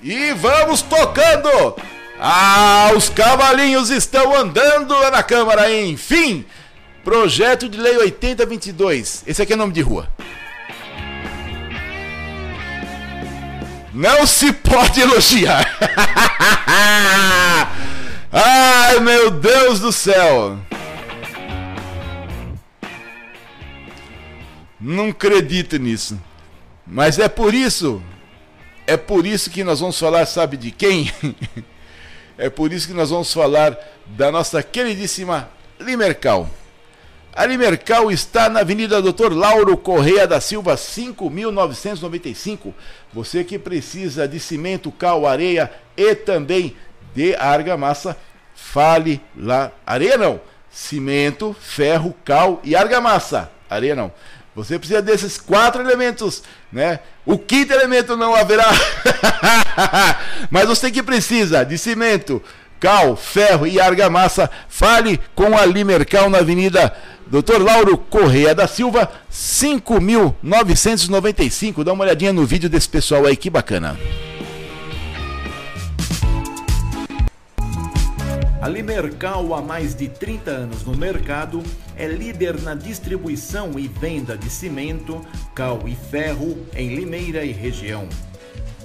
E 0.02 0.32
vamos 0.32 0.80
tocando! 0.80 1.76
Ah, 2.18 2.90
os 2.96 3.10
cavalinhos 3.10 3.90
estão 3.90 4.34
andando 4.34 4.94
lá 4.94 5.10
na 5.10 5.22
Câmara, 5.22 5.70
enfim! 5.78 6.46
Projeto 7.04 7.68
de 7.68 7.76
Lei 7.76 7.98
8022. 7.98 9.25
Esse 9.26 9.42
aqui 9.42 9.52
é 9.52 9.56
nome 9.56 9.75
de 9.75 9.82
rua. 9.82 10.08
Não 13.98 14.24
se 14.28 14.52
pode 14.52 15.00
elogiar. 15.00 15.66
Ai, 18.30 19.00
meu 19.00 19.28
Deus 19.28 19.80
do 19.80 19.90
céu. 19.90 20.56
Não 24.80 25.08
acredito 25.08 25.76
nisso. 25.78 26.16
Mas 26.86 27.18
é 27.18 27.28
por 27.28 27.52
isso, 27.52 28.00
é 28.86 28.96
por 28.96 29.26
isso 29.26 29.50
que 29.50 29.64
nós 29.64 29.80
vamos 29.80 29.98
falar, 29.98 30.26
sabe 30.26 30.56
de 30.56 30.70
quem? 30.70 31.12
é 32.38 32.48
por 32.48 32.72
isso 32.72 32.86
que 32.86 32.94
nós 32.94 33.10
vamos 33.10 33.32
falar 33.32 33.76
da 34.06 34.30
nossa 34.30 34.62
queridíssima 34.62 35.50
Limercal. 35.80 36.48
A 37.38 37.47
Limercal 37.47 38.11
está 38.11 38.49
na 38.49 38.59
Avenida 38.62 39.00
Doutor 39.00 39.33
Lauro 39.33 39.76
Correia 39.76 40.26
da 40.26 40.40
Silva, 40.40 40.76
5995. 40.76 42.75
Você 43.12 43.45
que 43.45 43.57
precisa 43.57 44.26
de 44.26 44.40
cimento, 44.40 44.90
cal, 44.90 45.25
areia 45.25 45.71
e 45.97 46.16
também 46.16 46.76
de 47.14 47.37
argamassa, 47.37 48.16
fale 48.57 49.21
lá. 49.37 49.71
Areia 49.87 50.18
não, 50.18 50.40
cimento, 50.68 51.54
ferro, 51.61 52.12
cal 52.25 52.61
e 52.64 52.75
argamassa. 52.75 53.49
Areia 53.71 53.95
não. 53.95 54.11
Você 54.57 54.76
precisa 54.76 55.00
desses 55.00 55.38
quatro 55.38 55.80
elementos, 55.80 56.42
né? 56.73 56.99
O 57.25 57.38
quinto 57.38 57.73
elemento 57.73 58.16
não 58.16 58.35
haverá. 58.35 58.66
Mas 60.50 60.66
você 60.66 60.90
que 60.90 61.04
precisa 61.04 61.64
de 61.64 61.78
cimento, 61.78 62.42
cal, 62.80 63.16
ferro 63.16 63.66
e 63.66 63.80
argamassa, 63.80 64.50
fale 64.68 65.18
com 65.35 65.56
a 65.56 65.64
Limercal 65.64 66.30
na 66.30 66.38
Avenida 66.38 66.94
Doutor 67.30 67.62
Lauro 67.62 67.99
Correia 67.99 68.54
da 68.54 68.66
Silva, 68.66 69.12
5.995. 69.30 71.85
Dá 71.85 71.92
uma 71.92 72.04
olhadinha 72.04 72.32
no 72.32 72.47
vídeo 72.47 72.70
desse 72.70 72.88
pessoal 72.88 73.26
aí, 73.26 73.37
que 73.37 73.50
bacana. 73.50 73.99
A 78.62 78.66
Limercal, 78.66 79.54
há 79.54 79.61
mais 79.61 79.94
de 79.94 80.08
30 80.08 80.50
anos 80.50 80.82
no 80.85 80.97
mercado, 80.97 81.62
é 81.97 82.08
líder 82.08 82.62
na 82.62 82.75
distribuição 82.75 83.78
e 83.78 83.87
venda 83.87 84.35
de 84.37 84.49
cimento, 84.49 85.20
cal 85.54 85.82
e 85.87 85.94
ferro 85.94 86.66
em 86.75 86.94
Limeira 86.94 87.44
e 87.44 87.52
região. 87.52 88.08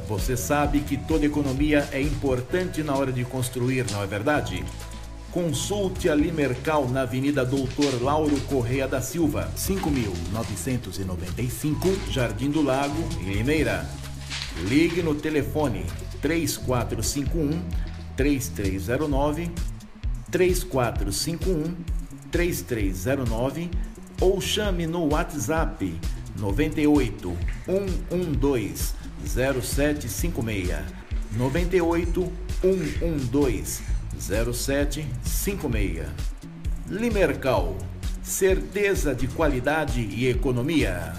Você 0.08 0.36
sabe 0.36 0.82
que 0.82 0.98
toda 0.98 1.26
economia 1.26 1.88
é 1.92 2.02
importante 2.02 2.84
na 2.84 2.96
hora 2.96 3.12
de 3.12 3.24
construir, 3.24 3.86
não 3.92 4.04
é 4.04 4.08
verdade? 4.08 4.64
Consulte 5.32 6.10
a 6.10 6.16
Limercal 6.16 6.88
na 6.90 7.02
Avenida 7.02 7.46
Doutor 7.46 8.02
Lauro 8.02 8.40
Correia 8.42 8.88
da 8.88 9.02
Silva, 9.02 9.50
5995, 9.56 12.12
Jardim 12.12 12.52
do 12.52 12.62
Lago, 12.62 13.02
em 13.22 13.34
Limeira. 13.34 13.90
Ligue 14.68 15.02
no 15.02 15.16
telefone 15.16 15.86
3451 16.22 17.64
3309 18.16 19.52
3451 20.30 21.76
3309 22.30 23.72
ou 24.22 24.40
chame 24.40 24.86
no 24.86 25.12
WhatsApp 25.12 26.00
98 26.38 27.36
112 27.66 29.03
0756 29.26 30.78
98 31.38 32.32
112 32.62 33.84
0756. 34.20 36.06
Limercal, 36.90 37.76
certeza 38.22 39.16
de 39.16 39.28
qualidade 39.28 40.02
e 40.02 40.28
economia. 40.30 41.14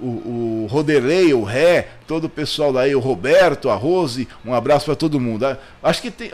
o, 0.00 0.64
o 0.64 0.66
Roderley, 0.70 1.34
o 1.34 1.44
Ré, 1.44 1.88
todo 2.06 2.24
o 2.24 2.28
pessoal 2.28 2.72
daí, 2.72 2.94
o 2.94 3.00
Roberto, 3.00 3.68
a 3.68 3.74
Rose, 3.74 4.28
um 4.44 4.54
abraço 4.54 4.84
para 4.86 4.94
todo 4.94 5.18
mundo. 5.20 5.44
Acho 5.82 6.00
que 6.00 6.10
tem. 6.10 6.30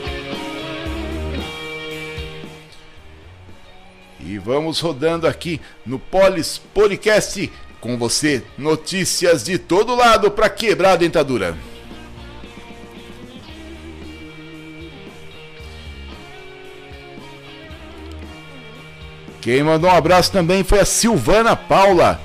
E 4.28 4.36
vamos 4.36 4.78
rodando 4.78 5.26
aqui 5.26 5.58
no 5.86 5.98
Polis 5.98 6.58
Podcast 6.58 7.50
com 7.80 7.96
você, 7.96 8.44
notícias 8.58 9.42
de 9.42 9.56
todo 9.56 9.94
lado 9.94 10.30
para 10.30 10.50
quebrar 10.50 10.92
a 10.92 10.96
dentadura. 10.96 11.56
Quem 19.40 19.62
mandou 19.62 19.88
um 19.88 19.94
abraço 19.94 20.30
também 20.30 20.62
foi 20.62 20.80
a 20.80 20.84
Silvana 20.84 21.56
Paula. 21.56 22.20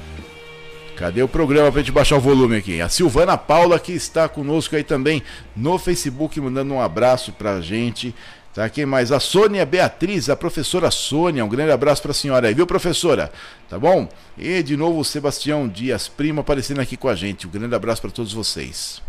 Cadê 0.98 1.24
o 1.24 1.28
programa 1.30 1.72
para 1.72 1.80
gente 1.80 1.94
baixar 1.94 2.18
o 2.18 2.20
volume 2.20 2.58
aqui? 2.58 2.82
A 2.82 2.90
Silvana 2.90 3.38
Paula 3.38 3.80
que 3.80 3.94
está 3.94 4.28
conosco 4.28 4.76
aí 4.76 4.84
também 4.84 5.24
no 5.56 5.80
Facebook, 5.80 6.42
mandando 6.42 6.74
um 6.74 6.82
abraço 6.82 7.32
para 7.32 7.54
a 7.54 7.62
gente. 7.62 8.14
Tá, 8.54 8.70
quem 8.70 8.86
mais? 8.86 9.12
A 9.12 9.20
Sônia 9.20 9.66
Beatriz, 9.66 10.30
a 10.30 10.36
professora 10.36 10.92
Sônia, 10.92 11.44
um 11.44 11.50
grande 11.50 11.72
abraço 11.72 12.04
para 12.04 12.12
a 12.12 12.14
senhora 12.14 12.48
aí, 12.48 12.54
viu, 12.54 12.68
professora? 12.68 13.32
Tá 13.68 13.80
bom? 13.80 14.08
E 14.38 14.62
de 14.62 14.78
novo 14.78 15.00
o 15.00 15.04
Sebastião 15.04 15.68
Dias, 15.68 16.08
primo, 16.08 16.42
aparecendo 16.42 16.80
aqui 16.80 16.96
com 16.96 17.10
a 17.10 17.16
gente. 17.16 17.48
Um 17.48 17.50
grande 17.50 17.74
abraço 17.74 18.02
para 18.02 18.12
todos 18.12 18.32
vocês. 18.32 19.02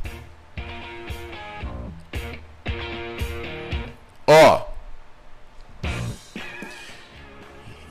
Ó. 4.27 4.67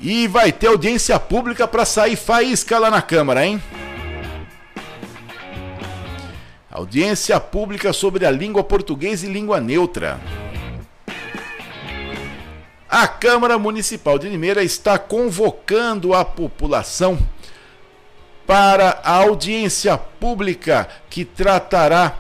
E 0.02 0.28
vai 0.28 0.52
ter 0.52 0.68
audiência 0.68 1.20
pública 1.20 1.68
para 1.68 1.86
sair 1.86 2.16
faísca 2.16 2.80
lá 2.80 2.90
na 2.90 3.02
Câmara, 3.02 3.46
hein? 3.46 3.62
Audiência 6.72 7.40
pública 7.40 7.94
sobre 7.94 8.26
a 8.26 8.32
língua 8.32 8.64
portuguesa 8.64 9.28
e 9.28 9.32
língua 9.32 9.62
neutra. 9.62 10.20
A 12.96 13.08
Câmara 13.08 13.58
Municipal 13.58 14.20
de 14.20 14.30
Limeira 14.30 14.64
está 14.64 15.00
convocando 15.00 16.14
a 16.14 16.24
população 16.24 17.18
para 18.46 19.02
a 19.04 19.14
audiência 19.16 19.98
pública 19.98 20.88
que 21.10 21.26
tratará 21.26 22.20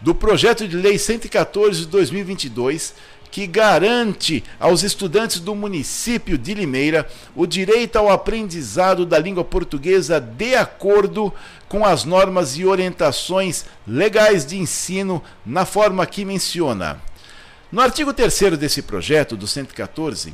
do 0.00 0.12
projeto 0.12 0.66
de 0.66 0.76
lei 0.76 0.98
114 0.98 1.82
de 1.82 1.86
2022, 1.86 2.96
que 3.30 3.46
garante 3.46 4.42
aos 4.58 4.82
estudantes 4.82 5.38
do 5.38 5.54
município 5.54 6.36
de 6.36 6.52
Limeira 6.52 7.08
o 7.32 7.46
direito 7.46 7.94
ao 7.94 8.10
aprendizado 8.10 9.06
da 9.06 9.20
língua 9.20 9.44
portuguesa 9.44 10.20
de 10.20 10.56
acordo 10.56 11.32
com 11.68 11.84
as 11.86 12.04
normas 12.04 12.58
e 12.58 12.64
orientações 12.64 13.64
legais 13.86 14.44
de 14.44 14.58
ensino 14.58 15.22
na 15.46 15.64
forma 15.64 16.04
que 16.06 16.24
menciona. 16.24 17.00
No 17.74 17.80
artigo 17.80 18.14
3 18.14 18.56
desse 18.56 18.82
projeto, 18.82 19.36
do 19.36 19.48
114, 19.48 20.32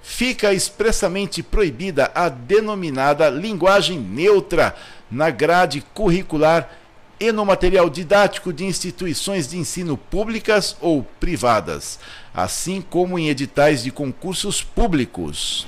fica 0.00 0.54
expressamente 0.54 1.42
proibida 1.42 2.12
a 2.14 2.28
denominada 2.28 3.28
linguagem 3.28 3.98
neutra 3.98 4.72
na 5.10 5.28
grade 5.28 5.84
curricular 5.92 6.70
e 7.18 7.32
no 7.32 7.44
material 7.44 7.90
didático 7.90 8.52
de 8.52 8.64
instituições 8.64 9.48
de 9.48 9.58
ensino 9.58 9.96
públicas 9.96 10.76
ou 10.80 11.02
privadas, 11.18 11.98
assim 12.32 12.80
como 12.80 13.18
em 13.18 13.28
editais 13.28 13.82
de 13.82 13.90
concursos 13.90 14.62
públicos. 14.62 15.66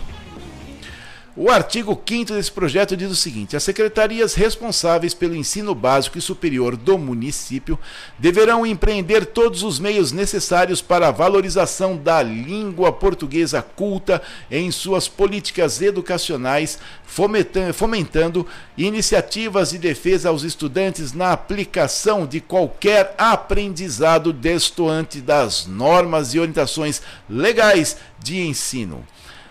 O 1.37 1.51
artigo 1.51 2.01
5 2.09 2.33
desse 2.33 2.53
projeto 2.53 2.97
diz 2.97 3.11
o 3.11 3.17
seguinte: 3.17 3.57
as 3.57 3.65
secretarias 3.65 4.35
responsáveis 4.35 5.15
pelo 5.15 5.35
ensino 5.35 5.75
básico 5.75 6.17
e 6.17 6.21
superior 6.21 6.77
do 6.77 6.97
município 6.97 7.77
deverão 8.17 8.65
empreender 8.65 9.27
todos 9.27 9.65
os 9.65 9.81
meios 9.81 10.13
necessários 10.13 10.81
para 10.81 11.09
a 11.09 11.11
valorização 11.11 11.97
da 11.97 12.23
língua 12.23 12.93
portuguesa 12.93 13.61
culta 13.61 14.23
em 14.49 14.71
suas 14.71 15.09
políticas 15.09 15.83
educacionais, 15.83 16.79
fomentando 17.05 18.47
iniciativas 18.79 19.71
de 19.71 19.79
defesa 19.79 20.29
aos 20.29 20.45
estudantes 20.45 21.13
na 21.13 21.33
aplicação 21.33 22.29
de 22.29 22.41
qualquer 22.41 23.13
aprendizado 23.19 24.33
destoante 24.33 25.21
das 25.21 25.67
normas 25.67 26.33
e 26.33 26.39
orientações 26.39 27.03
legais 27.29 27.97
de 28.23 28.41
ensino. 28.41 29.05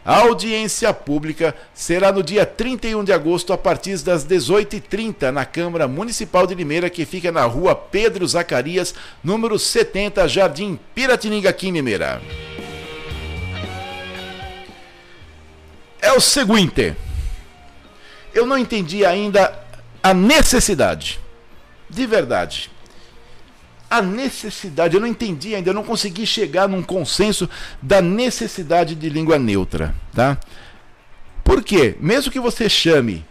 A 0.06 0.18
audiência 0.18 0.94
pública 0.94 1.56
será 1.74 2.12
no 2.12 2.22
dia 2.22 2.46
31 2.46 3.06
de 3.06 3.14
agosto, 3.14 3.54
a 3.54 3.58
partir 3.58 3.98
das 4.00 4.26
18h30, 4.26 5.32
na 5.32 5.46
Câmara 5.46 5.88
Municipal 5.88 6.46
de 6.46 6.54
Limeira, 6.54 6.90
que 6.90 7.06
fica 7.06 7.32
na 7.32 7.46
rua 7.46 7.74
Pedro 7.74 8.28
Zacarias, 8.28 8.94
número 9.24 9.58
70, 9.58 10.28
Jardim 10.28 10.78
Piratininga, 10.94 11.50
aqui 11.50 11.70
em 11.70 11.72
Limeira. 11.72 12.22
É 16.02 16.12
o 16.12 16.20
seguinte, 16.20 16.94
eu 18.34 18.46
não 18.46 18.58
entendi 18.58 19.06
ainda 19.06 19.58
a 20.04 20.14
necessidade, 20.14 21.18
de 21.90 22.06
verdade, 22.06 22.70
a 23.94 24.02
necessidade. 24.02 24.96
Eu 24.96 25.02
não 25.02 25.08
entendi 25.08 25.54
ainda, 25.54 25.70
eu 25.70 25.74
não 25.74 25.84
consegui 25.84 26.26
chegar 26.26 26.68
num 26.68 26.82
consenso 26.82 27.48
da 27.80 28.02
necessidade 28.02 28.96
de 28.96 29.08
língua 29.08 29.38
neutra, 29.38 29.94
tá? 30.12 30.40
Por 31.44 31.62
quê? 31.62 31.96
Mesmo 32.00 32.32
que 32.32 32.40
você 32.40 32.68
chame 32.68 33.24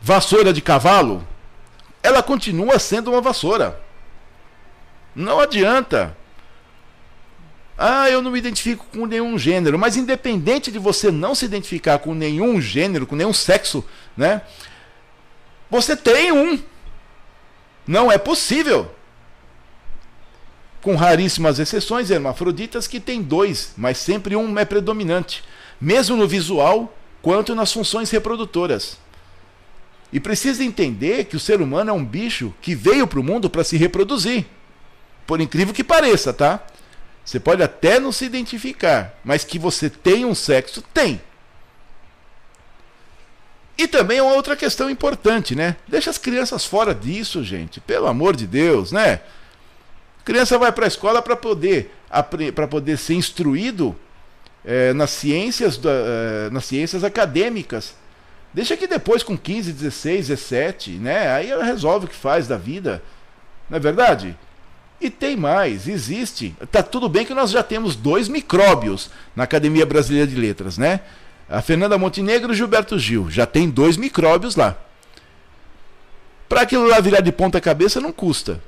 vassoura 0.00 0.54
de 0.54 0.62
cavalo, 0.62 1.22
ela 2.02 2.22
continua 2.22 2.78
sendo 2.78 3.10
uma 3.10 3.20
vassoura. 3.20 3.78
Não 5.14 5.38
adianta. 5.38 6.16
Ah, 7.76 8.08
eu 8.08 8.22
não 8.22 8.30
me 8.30 8.38
identifico 8.38 8.86
com 8.90 9.04
nenhum 9.04 9.38
gênero, 9.38 9.78
mas 9.78 9.98
independente 9.98 10.72
de 10.72 10.78
você 10.78 11.10
não 11.10 11.34
se 11.34 11.44
identificar 11.44 11.98
com 11.98 12.14
nenhum 12.14 12.58
gênero, 12.58 13.06
com 13.06 13.16
nenhum 13.16 13.34
sexo, 13.34 13.84
né? 14.16 14.40
Você 15.68 15.94
tem 15.94 16.32
um. 16.32 16.58
Não 17.86 18.10
é 18.10 18.16
possível 18.16 18.90
com 20.82 20.96
raríssimas 20.96 21.58
exceções, 21.58 22.10
hermafroditas 22.10 22.86
que 22.86 23.00
têm 23.00 23.22
dois, 23.22 23.72
mas 23.76 23.98
sempre 23.98 24.34
um 24.34 24.58
é 24.58 24.64
predominante, 24.64 25.44
mesmo 25.80 26.16
no 26.16 26.26
visual 26.26 26.94
quanto 27.20 27.54
nas 27.54 27.72
funções 27.72 28.10
reprodutoras. 28.10 28.98
E 30.12 30.18
precisa 30.18 30.64
entender 30.64 31.24
que 31.24 31.36
o 31.36 31.40
ser 31.40 31.60
humano 31.60 31.90
é 31.90 31.92
um 31.92 32.04
bicho 32.04 32.52
que 32.60 32.74
veio 32.74 33.06
para 33.06 33.20
o 33.20 33.22
mundo 33.22 33.48
para 33.48 33.62
se 33.62 33.76
reproduzir. 33.76 34.46
Por 35.26 35.40
incrível 35.40 35.72
que 35.72 35.84
pareça, 35.84 36.32
tá? 36.32 36.60
Você 37.24 37.38
pode 37.38 37.62
até 37.62 38.00
não 38.00 38.10
se 38.10 38.24
identificar, 38.24 39.14
mas 39.22 39.44
que 39.44 39.58
você 39.58 39.88
tem 39.88 40.24
um 40.24 40.34
sexo, 40.34 40.82
tem. 40.92 41.20
E 43.78 43.86
também 43.86 44.18
é 44.18 44.22
uma 44.22 44.34
outra 44.34 44.56
questão 44.56 44.90
importante, 44.90 45.54
né? 45.54 45.76
Deixa 45.86 46.10
as 46.10 46.18
crianças 46.18 46.64
fora 46.64 46.94
disso, 46.94 47.44
gente. 47.44 47.80
Pelo 47.80 48.08
amor 48.08 48.34
de 48.34 48.46
Deus, 48.46 48.90
né? 48.90 49.20
Criança 50.24 50.58
vai 50.58 50.72
para 50.72 50.84
a 50.84 50.88
escola 50.88 51.22
para 51.22 51.36
poder, 51.36 51.92
poder 52.68 52.96
ser 52.96 53.14
instruído 53.14 53.96
é, 54.64 54.92
nas, 54.92 55.10
ciências 55.10 55.76
da, 55.76 55.90
é, 55.90 56.50
nas 56.50 56.64
ciências 56.64 57.04
acadêmicas. 57.04 57.94
Deixa 58.52 58.76
que 58.76 58.86
depois, 58.86 59.22
com 59.22 59.38
15, 59.38 59.72
16, 59.72 60.28
17, 60.28 60.90
né? 60.92 61.32
Aí 61.32 61.50
ela 61.50 61.64
resolve 61.64 62.06
o 62.06 62.08
que 62.08 62.16
faz 62.16 62.48
da 62.48 62.56
vida. 62.56 63.02
Não 63.68 63.76
é 63.76 63.80
verdade? 63.80 64.36
E 65.00 65.08
tem 65.08 65.36
mais, 65.36 65.88
existe. 65.88 66.54
Tá 66.70 66.82
tudo 66.82 67.08
bem 67.08 67.24
que 67.24 67.32
nós 67.32 67.50
já 67.50 67.62
temos 67.62 67.96
dois 67.96 68.28
micróbios 68.28 69.10
na 69.34 69.44
Academia 69.44 69.86
Brasileira 69.86 70.26
de 70.26 70.36
Letras, 70.36 70.76
né? 70.76 71.00
A 71.48 71.62
Fernanda 71.62 71.96
Montenegro 71.96 72.50
e 72.50 72.52
o 72.52 72.54
Gilberto 72.54 72.98
Gil. 72.98 73.30
Já 73.30 73.46
tem 73.46 73.70
dois 73.70 73.96
micróbios 73.96 74.56
lá. 74.56 74.76
Para 76.48 76.62
aquilo 76.62 76.86
lá 76.86 77.00
virar 77.00 77.20
de 77.20 77.30
ponta 77.32 77.60
cabeça 77.60 78.00
não 78.00 78.12
custa. 78.12 78.60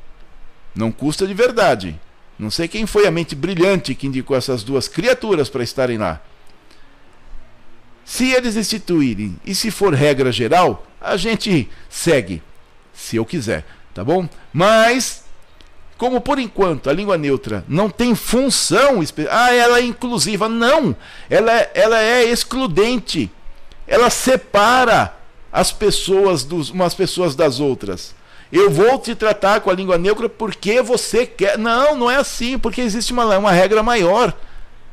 Não 0.75 0.91
custa 0.91 1.27
de 1.27 1.35
verdade. 1.35 1.99
Não 2.39 2.51
sei 2.51 2.67
quem 2.67 2.87
foi 2.87 3.07
a 3.07 3.11
mente 3.11 3.35
brilhante 3.35 3.95
que 3.95 4.07
indicou 4.07 4.37
essas 4.37 4.63
duas 4.63 4.89
criaturas 4.89 5.49
para 5.49 5.63
estarem 5.63 5.99
lá. 5.99 6.21
Se 8.05 8.31
eles 8.31 8.57
instituírem 8.57 9.39
e 9.45 9.55
se 9.55 9.71
for 9.71 9.95
regra 9.95 10.33
geral, 10.33 10.87
a 11.01 11.17
gente 11.17 11.69
segue, 11.89 12.43
se 12.93 13.17
eu 13.17 13.25
quiser, 13.25 13.65
tá 13.95 14.03
bom? 14.03 14.29
Mas, 14.53 15.25
como 15.97 16.21
por 16.21 16.39
enquanto 16.39 16.91
a 16.91 16.93
língua 16.93 17.17
neutra 17.17 17.65
não 17.69 17.89
tem 17.89 18.15
função, 18.15 19.01
ah, 19.31 19.55
ela 19.55 19.79
é 19.79 19.83
inclusiva. 19.83 20.49
Não, 20.49 20.97
ela, 21.31 21.53
é, 21.53 21.71
ela 21.75 22.01
é 22.01 22.25
excludente. 22.25 23.31
Ela 23.87 24.11
separa 24.11 25.17
as 25.53 25.71
pessoas 25.71 26.45
dos, 26.45 26.71
umas 26.71 26.95
pessoas 26.95 27.35
das 27.35 27.61
outras. 27.61 28.15
Eu 28.53 28.71
vou 28.71 28.99
te 28.99 29.15
tratar 29.15 29.63
com 29.63 29.71
a 29.71 29.75
língua 29.75 29.97
neutra 29.97 30.29
porque 30.29 30.83
você 30.83 31.25
quer. 31.25 31.57
Não, 31.57 31.97
não 31.97 32.11
é 32.11 32.17
assim, 32.17 32.59
porque 32.59 32.83
existe 32.83 33.11
uma, 33.11 33.39
uma 33.39 33.51
regra 33.51 33.83
maior. 33.83 34.35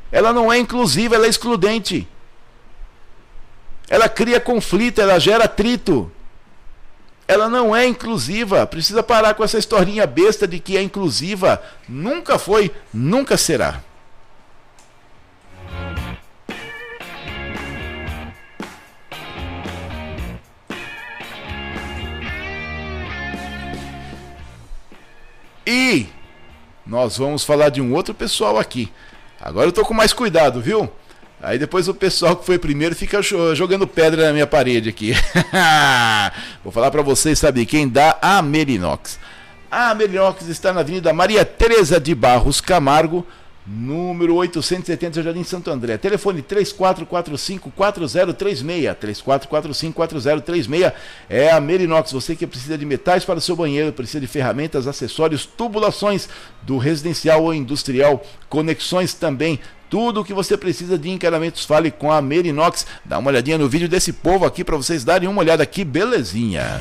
Ela 0.10 0.32
não 0.32 0.52
é 0.52 0.58
inclusiva, 0.58 1.16
ela 1.16 1.26
é 1.26 1.30
excludente. 1.30 2.08
Ela 3.90 4.08
cria 4.08 4.40
conflito, 4.40 5.02
ela 5.02 5.20
gera 5.20 5.44
atrito. 5.44 6.10
Ela 7.28 7.50
não 7.50 7.76
é 7.76 7.86
inclusiva. 7.86 8.66
Precisa 8.66 9.04
parar 9.04 9.34
com 9.34 9.44
essa 9.44 9.58
historinha 9.58 10.08
besta 10.08 10.48
de 10.48 10.58
que 10.60 10.78
é 10.78 10.82
inclusiva. 10.82 11.62
Nunca 11.88 12.40
foi, 12.40 12.72
nunca 12.94 13.36
será. 13.36 13.84
E 25.72 26.08
nós 26.84 27.16
vamos 27.16 27.44
falar 27.44 27.70
de 27.70 27.80
um 27.80 27.94
outro 27.94 28.12
pessoal 28.12 28.58
aqui. 28.58 28.92
Agora 29.40 29.68
eu 29.68 29.72
tô 29.72 29.86
com 29.86 29.94
mais 29.94 30.12
cuidado, 30.12 30.60
viu? 30.60 30.90
Aí 31.40 31.60
depois 31.60 31.88
o 31.88 31.94
pessoal 31.94 32.36
que 32.36 32.44
foi 32.44 32.58
primeiro 32.58 32.96
fica 32.96 33.22
jogando 33.22 33.86
pedra 33.86 34.26
na 34.26 34.34
minha 34.34 34.48
parede 34.48 34.90
aqui. 34.90 35.14
Vou 36.64 36.74
falar 36.74 36.90
para 36.90 37.04
vocês, 37.04 37.38
sabe 37.38 37.68
quem? 37.68 37.88
Da 37.88 38.18
Amerinox. 38.20 39.20
A 39.70 39.92
Amerinox 39.92 40.48
está 40.48 40.74
na 40.74 40.80
Avenida 40.80 41.14
Maria 41.14 41.46
Teresa 41.46 42.00
de 42.00 42.16
Barros 42.16 42.60
Camargo, 42.60 43.24
número 43.66 44.36
870, 44.36 45.22
Jardim 45.22 45.44
Santo 45.44 45.70
André. 45.70 45.98
Telefone 45.98 46.42
3445-4036. 46.42 48.96
3445-4036 48.96 50.94
é 51.30 51.52
a 51.52 51.62
Merinox. 51.62 52.12
Você 52.12 52.36
que 52.36 52.48
precisa 52.48 52.78
de 52.78 52.86
metais 52.86 53.26
para 53.26 53.38
o 53.38 53.42
seu 53.42 53.56
banheiro, 53.56 53.94
precisa 53.94 54.20
de 54.20 54.28
ferramentas, 54.28 54.88
acessórios, 54.88 55.46
tubulações 55.46 56.28
do 56.62 56.78
residencial 56.78 57.44
ou 57.44 57.54
industrial, 57.54 58.24
conexões 58.50 59.14
também. 59.14 59.60
Tudo 59.90 60.22
o 60.22 60.26
que 60.26 60.34
você 60.34 60.56
precisa 60.56 61.00
de 61.00 61.10
encanamentos, 61.10 61.66
fale 61.66 61.90
com 61.90 62.12
a 62.12 62.22
Merinox. 62.22 62.86
Dá 63.04 63.18
uma 63.18 63.32
olhadinha 63.32 63.58
no 63.58 63.68
vídeo 63.68 63.90
desse 63.90 64.14
povo 64.14 64.46
aqui 64.46 64.64
para 64.64 64.78
vocês 64.78 65.04
darem 65.04 65.28
uma 65.28 65.42
olhada 65.42 65.64
aqui, 65.64 65.84
belezinha. 65.84 66.80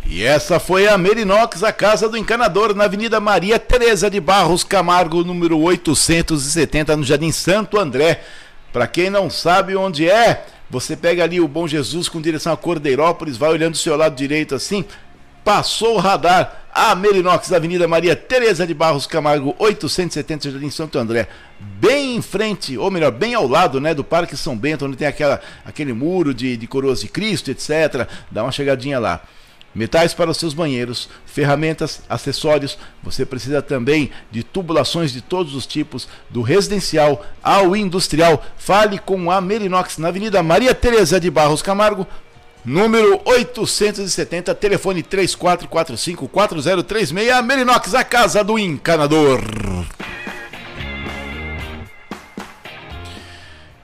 E 0.09 0.23
essa 0.23 0.61
foi 0.61 0.87
a 0.87 0.97
Merinox, 0.97 1.65
a 1.65 1.73
casa 1.73 2.09
do 2.09 2.17
encanador, 2.17 2.75
na 2.75 2.85
Avenida 2.85 3.19
Maria 3.19 3.59
Teresa 3.59 4.09
de 4.09 4.21
Barros 4.21 4.63
Camargo, 4.63 5.25
número 5.25 5.59
870, 5.59 6.97
no 6.97 7.03
Jardim 7.03 7.33
Santo 7.33 7.77
André. 7.77 8.23
Para 8.73 8.87
quem 8.87 9.11
não 9.11 9.29
sabe 9.29 9.75
onde 9.75 10.09
é, 10.09 10.47
você 10.71 10.97
pega 10.97 11.25
ali 11.25 11.41
o 11.41 11.49
Bom 11.49 11.67
Jesus 11.67 12.09
com 12.09 12.21
direção 12.21 12.53
a 12.53 12.57
Cordeirópolis, 12.57 13.37
vai 13.37 13.51
olhando 13.51 13.73
do 13.73 13.79
seu 13.79 13.97
lado 13.97 14.15
direito 14.15 14.55
assim, 14.55 14.85
passou 15.45 15.97
o 15.97 15.99
radar, 15.99 16.67
a 16.73 16.95
Merinox, 16.95 17.53
Avenida 17.53 17.89
Maria 17.89 18.15
Teresa 18.15 18.65
de 18.65 18.75
Barros 18.75 19.09
Camargo, 19.09 19.57
870, 19.59 20.53
Jardim 20.53 20.71
Santo 20.71 20.99
André. 21.01 21.27
Bem 21.59 22.17
em 22.17 22.23
frente, 22.23 22.79
ou 22.79 22.93
melhor, 22.93 23.11
bem 23.11 23.35
ao 23.35 23.47
lado 23.47 23.81
né, 23.81 23.93
do 23.93 24.05
Parque 24.05 24.37
São 24.37 24.57
Bento, 24.57 24.87
onde 24.87 24.97
tem 24.97 25.09
aquela, 25.09 25.41
aquele 25.65 25.93
muro 25.93 26.33
de, 26.33 26.57
de 26.57 26.67
coroas 26.69 27.01
de 27.01 27.09
Cristo, 27.09 27.51
etc. 27.51 28.09
Dá 28.31 28.45
uma 28.45 28.53
chegadinha 28.53 29.01
lá 29.01 29.21
metais 29.77 30.13
para 30.15 30.31
os 30.31 30.39
seus 30.39 30.55
banheiros, 30.55 31.11
ferramentas, 31.27 32.01
acessórios. 32.09 32.79
Você 33.03 33.27
precisa 33.27 33.61
também 33.61 34.11
de 34.31 34.43
tubulações 34.43 35.13
de 35.13 35.21
todos 35.21 35.55
os 35.55 35.67
tipos, 35.67 36.09
do 36.31 36.41
residencial 36.41 37.23
ao 37.43 37.77
industrial. 37.77 38.43
Fale 38.57 38.99
com 38.99 39.31
a 39.31 39.39
Merinox 39.39 39.99
na 39.99 40.09
Avenida 40.09 40.43
Maria 40.43 40.75
Teresa 40.75 41.21
de 41.21 41.31
Barros 41.31 41.61
Camargo, 41.61 42.07
número 42.65 43.21
870, 43.27 44.55
telefone 44.55 45.03
3445-4036. 45.03 47.43
Merinox, 47.43 47.95
a 47.95 48.03
casa 48.03 48.43
do 48.43 48.59
encanador. 48.59 49.43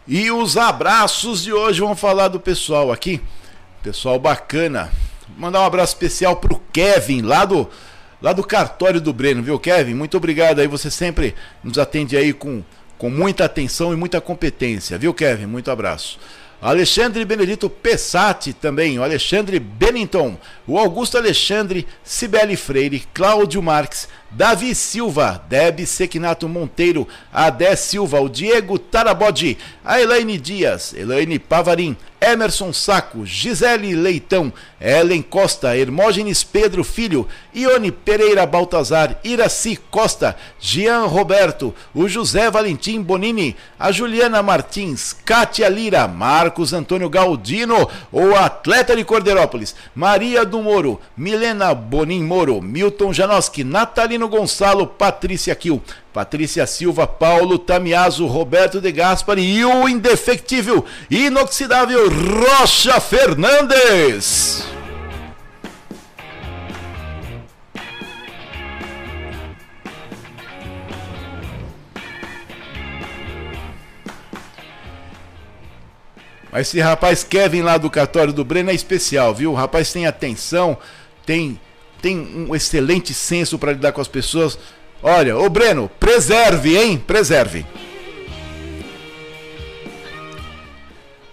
E 0.08 0.30
os 0.30 0.56
abraços 0.56 1.42
de 1.42 1.52
hoje 1.52 1.82
vão 1.82 1.94
falar 1.94 2.28
do 2.28 2.40
pessoal 2.40 2.90
aqui. 2.90 3.20
Pessoal 3.82 4.18
bacana 4.18 4.90
Mandar 5.36 5.60
um 5.60 5.64
abraço 5.64 5.94
especial 5.94 6.36
pro 6.36 6.60
Kevin, 6.72 7.22
lá 7.22 7.44
do, 7.44 7.68
lá 8.20 8.32
do 8.32 8.44
cartório 8.44 9.00
do 9.00 9.12
Breno, 9.12 9.42
viu, 9.42 9.58
Kevin? 9.58 9.94
Muito 9.94 10.16
obrigado 10.16 10.60
aí, 10.60 10.66
você 10.66 10.90
sempre 10.90 11.34
nos 11.62 11.78
atende 11.78 12.16
aí 12.16 12.32
com, 12.32 12.62
com 12.98 13.10
muita 13.10 13.44
atenção 13.44 13.92
e 13.92 13.96
muita 13.96 14.20
competência, 14.20 14.98
viu, 14.98 15.12
Kevin? 15.12 15.46
Muito 15.46 15.70
abraço. 15.70 16.18
Alexandre 16.62 17.24
Benedito 17.24 17.68
Pessati 17.68 18.52
também, 18.52 18.96
o 18.96 19.02
Alexandre 19.02 19.58
Bennington, 19.58 20.38
o 20.64 20.78
Augusto 20.78 21.18
Alexandre, 21.18 21.84
Cibele 22.04 22.56
Freire, 22.56 23.02
Cláudio 23.12 23.60
Marques, 23.60 24.08
Davi 24.34 24.74
Silva, 24.74 25.44
Deb 25.48 25.84
Sequinato 25.84 26.48
Monteiro, 26.48 27.06
Adé 27.32 27.76
Silva, 27.76 28.20
o 28.20 28.28
Diego 28.28 28.78
Tarabodi, 28.78 29.58
a 29.84 30.00
Elaine 30.00 30.38
Dias, 30.38 30.94
Elaine 30.94 31.38
Pavarim, 31.38 31.96
Emerson 32.22 32.72
Saco, 32.72 33.26
Gisele 33.26 33.96
Leitão, 33.96 34.52
Ellen 34.80 35.22
Costa, 35.22 35.76
Hermógenes 35.76 36.44
Pedro 36.44 36.84
Filho, 36.84 37.26
Ione 37.52 37.90
Pereira 37.90 38.46
Baltazar, 38.46 39.18
Iraci 39.24 39.76
Costa, 39.90 40.36
Jean 40.60 41.06
Roberto, 41.06 41.74
o 41.92 42.08
José 42.08 42.48
Valentim 42.48 43.02
Bonini, 43.02 43.56
a 43.76 43.90
Juliana 43.90 44.40
Martins, 44.40 45.12
Kátia 45.24 45.68
Lira, 45.68 46.06
Marcos 46.06 46.72
Antônio 46.72 47.10
Galdino, 47.10 47.88
o 48.12 48.36
atleta 48.36 48.94
de 48.94 49.04
Cordeirópolis, 49.04 49.74
Maria 49.92 50.44
do 50.44 50.62
Moro, 50.62 51.00
Milena 51.16 51.74
Bonin 51.74 52.22
Moro, 52.22 52.62
Milton 52.62 53.12
Janoski, 53.12 53.64
Natalino 53.64 54.21
Gonçalo, 54.28 54.86
Patrícia 54.86 55.54
Kiel, 55.54 55.82
Patrícia 56.12 56.66
Silva, 56.66 57.06
Paulo 57.06 57.58
Tamiaso, 57.58 58.26
Roberto 58.26 58.80
de 58.80 58.92
Gaspari 58.92 59.42
e 59.42 59.64
o 59.64 59.88
indefectível, 59.88 60.84
inoxidável 61.10 62.08
Rocha 62.08 63.00
Fernandes. 63.00 64.66
Mas 76.52 76.68
esse 76.68 76.80
rapaz 76.80 77.24
Kevin 77.24 77.62
lá 77.62 77.78
do 77.78 77.88
cartório 77.88 78.30
do 78.30 78.44
Breno 78.44 78.70
é 78.70 78.74
especial, 78.74 79.34
viu? 79.34 79.52
O 79.52 79.54
rapaz 79.54 79.90
tem 79.90 80.06
atenção, 80.06 80.76
tem, 81.24 81.58
tem 82.02 82.18
um 82.18 82.54
excelente 82.54 83.14
senso 83.14 83.58
para 83.58 83.72
lidar 83.72 83.92
com 83.92 84.00
as 84.00 84.08
pessoas 84.08 84.58
Olha, 85.02 85.36
ô 85.36 85.48
Breno, 85.48 85.90
preserve, 85.98 86.76
hein? 86.78 86.96
Preserve. 86.96 87.66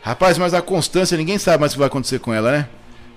Rapaz, 0.02 0.40
mas 0.40 0.56
a 0.56 0.62
Constância, 0.62 1.16
ninguém 1.16 1.38
sabe 1.38 1.60
mais 1.60 1.74
o 1.74 1.76
que 1.76 1.80
vai 1.80 1.88
acontecer 1.88 2.18
com 2.18 2.34
ela, 2.34 2.52
né? 2.52 2.68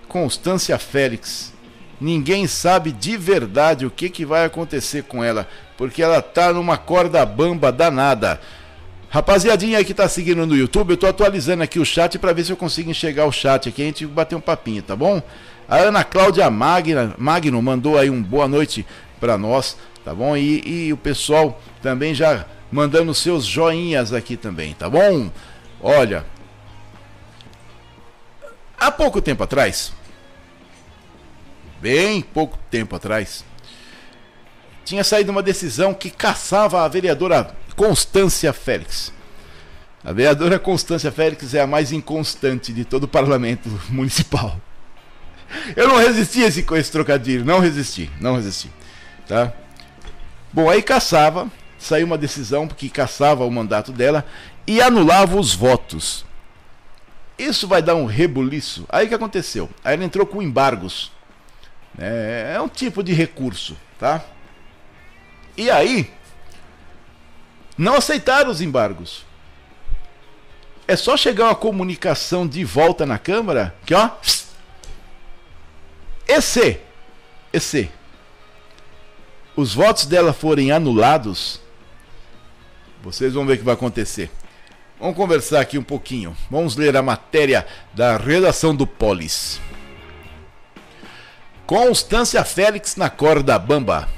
Constância 0.07 0.79
Félix. 0.79 1.55
Ninguém 1.99 2.47
sabe 2.47 2.93
de 2.93 3.17
verdade 3.17 3.87
o 3.87 3.91
que, 3.91 4.11
que 4.11 4.27
vai 4.27 4.45
acontecer 4.45 5.05
com 5.05 5.25
ela, 5.25 5.49
porque 5.79 6.03
ela 6.03 6.21
tá 6.21 6.53
numa 6.53 6.77
corda 6.77 7.25
bamba 7.25 7.73
danada. 7.73 8.39
Rapaziadinha 9.09 9.79
aí 9.79 9.85
que 9.87 9.95
tá 9.95 10.07
seguindo 10.07 10.47
no 10.47 10.57
YouTube, 10.57 10.91
eu 10.91 10.97
tô 10.99 11.07
atualizando 11.07 11.63
aqui 11.63 11.79
o 11.79 11.85
chat 11.85 12.19
para 12.19 12.33
ver 12.35 12.45
se 12.45 12.53
eu 12.53 12.57
consigo 12.57 12.91
enxergar 12.91 13.25
o 13.25 13.33
chat 13.33 13.71
aqui, 13.71 13.81
a 13.81 13.87
gente 13.87 14.07
bater 14.07 14.35
um 14.35 14.41
papinho, 14.41 14.83
tá 14.83 14.97
bom? 14.97 15.23
A 15.69 15.77
Ana 15.77 16.05
Cláudia 16.05 16.51
Magna, 16.51 17.15
Magno 17.17 17.61
mandou 17.63 17.99
aí 17.99 18.11
um 18.11 18.23
boa 18.23 18.47
noite 18.47 18.87
para 19.21 19.39
nós, 19.39 19.77
tá 20.05 20.15
bom? 20.15 20.37
E, 20.37 20.87
e 20.87 20.93
o 20.93 20.97
pessoal 20.97 21.61
também 21.81 22.15
já 22.15 22.45
mandando 22.71 23.15
seus 23.15 23.45
joinhas 23.45 24.13
aqui 24.13 24.37
também, 24.37 24.75
tá 24.75 24.89
bom? 24.89 25.31
Olha, 25.81 26.25
há 28.79 28.91
pouco 28.91 29.21
tempo 29.21 29.43
atrás, 29.43 29.93
bem 31.81 32.21
pouco 32.21 32.59
tempo 32.71 32.97
atrás, 32.97 33.45
tinha 34.85 35.05
saído 35.05 35.31
uma 35.31 35.43
decisão 35.43 35.95
que 35.95 36.11
caçava 36.11 36.83
a 36.83 36.89
vereadora 36.89 37.55
Constância 37.77 38.53
Félix. 38.53 39.13
A 40.05 40.13
vereadora 40.13 40.59
Constância 40.59 41.13
Félix 41.13 41.55
é 41.55 41.61
a 41.61 41.67
mais 41.67 41.93
inconstante 41.93 42.73
de 42.73 42.85
todo 42.85 43.05
o 43.05 43.09
parlamento 43.09 43.69
municipal. 43.89 44.61
Eu 45.77 45.89
não 45.89 45.97
resisti 45.97 46.43
a 46.45 46.47
esse, 46.47 46.65
esse 46.75 46.93
trocadilho, 46.93 47.45
não 47.45 47.59
resisti, 47.59 48.11
não 48.21 48.37
resisti. 48.37 48.71
Tá? 49.27 49.53
Bom, 50.53 50.69
aí 50.69 50.83
caçava, 50.83 51.51
saiu 51.79 52.07
uma 52.07 52.19
decisão 52.19 52.69
que 52.69 52.89
caçava 52.89 53.45
o 53.45 53.51
mandato 53.51 53.93
dela 53.93 54.25
e 54.67 54.81
anulava 54.81 55.39
os 55.39 55.55
votos. 55.55 56.25
Isso 57.39 57.67
vai 57.67 57.83
dar 57.83 57.95
um 57.95 58.07
rebuliço. 58.07 58.85
Aí 58.89 59.07
o 59.07 59.09
que 59.09 59.15
aconteceu? 59.15 59.69
Aí 59.83 59.95
ela 59.95 60.05
entrou 60.05 60.27
com 60.27 60.43
embargos. 60.43 61.11
É, 61.99 62.53
é 62.57 62.61
um 62.61 62.69
tipo 62.69 63.03
de 63.03 63.13
recurso, 63.13 63.77
tá? 63.99 64.23
E 65.57 65.71
aí, 65.71 66.11
não 67.77 67.97
aceitaram 67.97 68.51
os 68.51 68.61
embargos. 68.61 69.25
É 70.87 70.97
só 70.97 71.17
chegar 71.17 71.47
uma 71.47 71.55
comunicação 71.55 72.47
de 72.47 72.65
volta 72.65 73.07
na 73.07 73.19
Câmara 73.19 73.75
que, 73.85 73.95
ó. 73.95 74.11
E 76.35 77.61
se, 77.61 77.91
os 79.55 79.75
votos 79.75 80.07
dela 80.07 80.33
forem 80.33 80.73
anulados, 80.73 81.61
vocês 83.03 83.35
vão 83.35 83.45
ver 83.45 83.55
o 83.55 83.59
que 83.59 83.65
vai 83.65 83.75
acontecer. 83.75 84.31
Vamos 84.99 85.17
conversar 85.17 85.61
aqui 85.61 85.77
um 85.77 85.83
pouquinho. 85.83 86.37
Vamos 86.51 86.77
ler 86.77 86.97
a 86.97 87.03
matéria 87.03 87.67
da 87.93 88.17
redação 88.17 88.75
do 88.75 88.87
Polis. 88.87 89.61
Constância 91.67 92.45
Félix 92.45 92.97
na 92.97 93.11
corda 93.11 93.59
bamba. 93.59 94.09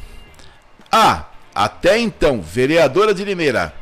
A, 0.92 1.24
até 1.54 1.98
então 1.98 2.40
vereadora 2.40 3.14
de 3.14 3.24
Limeira, 3.24 3.74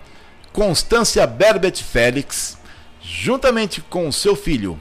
Constância 0.52 1.26
Berbet 1.26 1.82
Félix, 1.82 2.56
juntamente 3.02 3.80
com 3.82 4.10
seu 4.10 4.36
filho, 4.36 4.80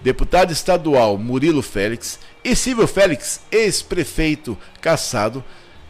deputado 0.00 0.52
estadual 0.52 1.18
Murilo 1.18 1.60
Félix 1.60 2.18
e 2.44 2.54
Silvio 2.54 2.86
Félix, 2.86 3.40
ex-prefeito 3.50 4.56
caçado, 4.80 5.44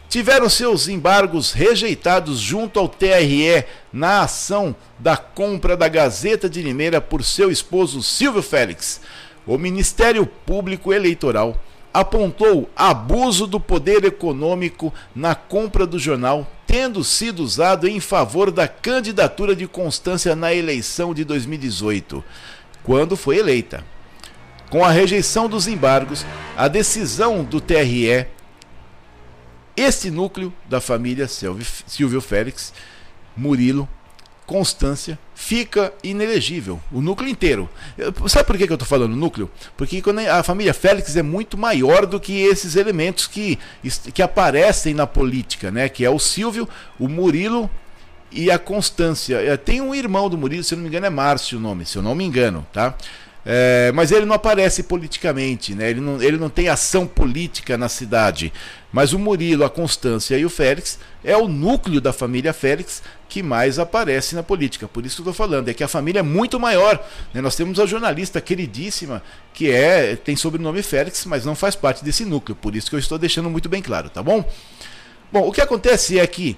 tiveram 0.09 0.49
seus 0.49 0.89
embargos 0.89 1.53
rejeitados 1.53 2.41
junto 2.41 2.81
ao 2.81 2.89
TRE 2.89 3.65
na 3.93 4.23
ação 4.23 4.75
da 4.99 5.17
compra 5.17 5.77
da 5.77 5.87
Gazeta 5.89 6.49
de 6.49 6.63
Limeira 6.63 7.01
por 7.01 7.23
seu 7.23 7.51
esposo 7.51 8.03
Silvio 8.03 8.43
Félix. 8.43 9.01
O 9.47 9.59
Ministério 9.59 10.27
Público 10.27 10.93
Eleitoral 10.93 11.61
apontou 11.93 12.71
abuso 12.77 13.47
do 13.47 13.59
poder 13.59 14.05
econômico 14.05 14.93
na 15.15 15.35
compra 15.35 15.87
do 15.87 15.99
jornal, 15.99 16.47
tendo 16.67 17.03
sido 17.03 17.43
usado 17.43 17.89
em 17.89 17.99
favor 17.99 18.51
da 18.51 18.69
candidatura 18.69 19.57
de 19.57 19.67
Constância 19.67 20.37
na 20.37 20.53
eleição 20.55 21.15
de 21.15 21.25
2018, 21.25 22.23
quando 22.83 23.17
foi 23.17 23.39
eleita. 23.39 23.85
Com 24.71 24.85
a 24.85 24.91
rejeição 24.91 25.49
dos 25.49 25.67
embargos, 25.67 26.27
a 26.57 26.69
decisão 26.69 27.43
do 27.43 27.61
TRE, 27.61 28.27
este 29.77 30.11
núcleo 30.11 30.53
da 30.69 30.81
família 30.81 31.29
Silvio 31.29 32.21
Félix, 32.21 32.73
Murilo, 33.37 33.89
Constância, 34.45 35.19
fica 35.35 35.93
inelegível, 36.03 36.81
o 36.91 37.01
núcleo 37.01 37.29
inteiro. 37.29 37.69
Sabe 38.27 38.47
por 38.47 38.57
que 38.57 38.65
eu 38.65 38.75
estou 38.75 38.89
falando 38.89 39.15
núcleo? 39.15 39.51
Porque 39.77 40.03
a 40.31 40.43
família 40.43 40.73
Félix 40.75 41.15
é 41.17 41.23
muito 41.23 41.57
maior 41.57 42.07
do 42.07 42.19
que 42.19 42.41
esses 42.41 42.75
elementos 42.75 43.27
que, 43.27 43.59
que 44.13 44.23
aparecem 44.23 44.95
na 44.95 45.07
política, 45.07 45.71
né? 45.71 45.89
que 45.89 46.05
é 46.05 46.11
o 46.11 46.19
Silvio, 46.19 46.69
o 46.99 47.09
Murilo 47.09 47.71
e 48.33 48.51
a 48.51 48.59
Constância. 48.59 49.37
É, 49.37 49.57
tem 49.57 49.81
um 49.81 49.95
irmão 49.95 50.29
do 50.29 50.39
Murilo, 50.39 50.65
se 50.65 50.75
não 50.75 50.83
me 50.83 50.89
engano 50.89 51.07
é 51.07 51.11
Márcio 51.11 51.59
o 51.59 51.61
nome, 51.61 51.85
se 51.85 51.97
eu 51.97 52.03
não 52.03 52.15
me 52.15 52.25
engano, 52.25 52.67
tá? 52.73 52.95
É, 53.47 53.91
mas 53.95 54.13
ele 54.13 54.27
não 54.27 54.35
aparece 54.35 54.83
politicamente, 54.83 55.75
né? 55.75 55.91
ele, 55.91 56.01
não, 56.01 56.23
ele 56.23 56.37
não 56.37 56.51
tem 56.51 56.69
ação 56.69 57.07
política 57.07 57.79
na 57.79 57.89
cidade. 57.89 58.53
Mas 58.93 59.13
o 59.13 59.19
Murilo, 59.19 59.65
a 59.65 59.71
Constância 59.71 60.37
e 60.37 60.45
o 60.45 60.51
Félix 60.51 60.99
é 61.23 61.37
o 61.37 61.49
núcleo 61.49 62.01
da 62.01 62.13
família 62.13 62.53
Félix 62.53 63.03
que 63.29 63.43
mais 63.43 63.79
aparece 63.79 64.35
na 64.35 64.43
política. 64.43 64.89
Por 64.89 65.05
isso 65.05 65.17
que 65.17 65.29
eu 65.29 65.31
estou 65.31 65.47
falando, 65.47 65.69
é 65.69 65.75
que 65.75 65.85
a 65.85 65.89
família 65.89 66.21
é 66.21 66.23
muito 66.23 66.59
maior. 66.59 67.03
Né? 67.33 67.41
Nós 67.41 67.55
temos 67.55 67.79
a 67.79 67.87
jornalista 67.87 68.41
queridíssima, 68.41 69.23
que 69.53 69.71
é 69.71 70.17
tem 70.17 70.37
sobrenome 70.37 70.83
Félix, 70.83 71.25
mas 71.27 71.45
não 71.45 71.55
faz 71.55 71.77
parte 71.77 72.05
desse 72.05 72.25
núcleo. 72.25 72.57
Por 72.57 72.75
isso 72.75 72.89
que 72.89 72.97
eu 72.97 73.01
estou 73.01 73.19
deixando 73.19 73.51
muito 73.51 73.69
bem 73.69 73.83
claro, 73.83 74.09
tá 74.09 74.23
bom? 74.23 74.45
Bom, 75.31 75.47
o 75.47 75.53
que 75.53 75.61
acontece 75.61 76.19
é 76.19 76.27
que, 76.27 76.57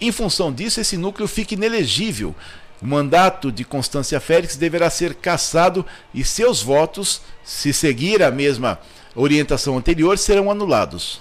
em 0.00 0.10
função 0.10 0.52
disso, 0.52 0.80
esse 0.80 0.96
núcleo 0.96 1.28
fica 1.28 1.54
inelegível. 1.54 2.34
O 2.80 2.86
mandato 2.86 3.50
de 3.50 3.64
Constância 3.64 4.20
Félix 4.20 4.56
deverá 4.56 4.90
ser 4.90 5.14
cassado 5.14 5.84
e 6.12 6.22
seus 6.22 6.62
votos, 6.62 7.22
se 7.42 7.72
seguir 7.72 8.22
a 8.22 8.30
mesma 8.30 8.78
orientação 9.14 9.78
anterior, 9.78 10.18
serão 10.18 10.50
anulados. 10.50 11.20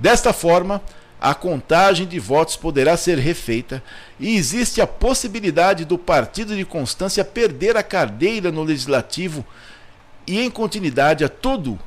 Desta 0.00 0.32
forma, 0.32 0.82
a 1.20 1.34
contagem 1.34 2.06
de 2.06 2.18
votos 2.18 2.56
poderá 2.56 2.96
ser 2.96 3.18
refeita 3.18 3.82
e 4.20 4.36
existe 4.36 4.80
a 4.80 4.86
possibilidade 4.86 5.84
do 5.84 5.98
partido 5.98 6.54
de 6.54 6.64
Constância 6.64 7.24
perder 7.24 7.76
a 7.76 7.82
cadeira 7.82 8.52
no 8.52 8.62
legislativo 8.62 9.44
e 10.26 10.40
em 10.40 10.50
continuidade 10.50 11.24
a 11.24 11.28
todo 11.28 11.78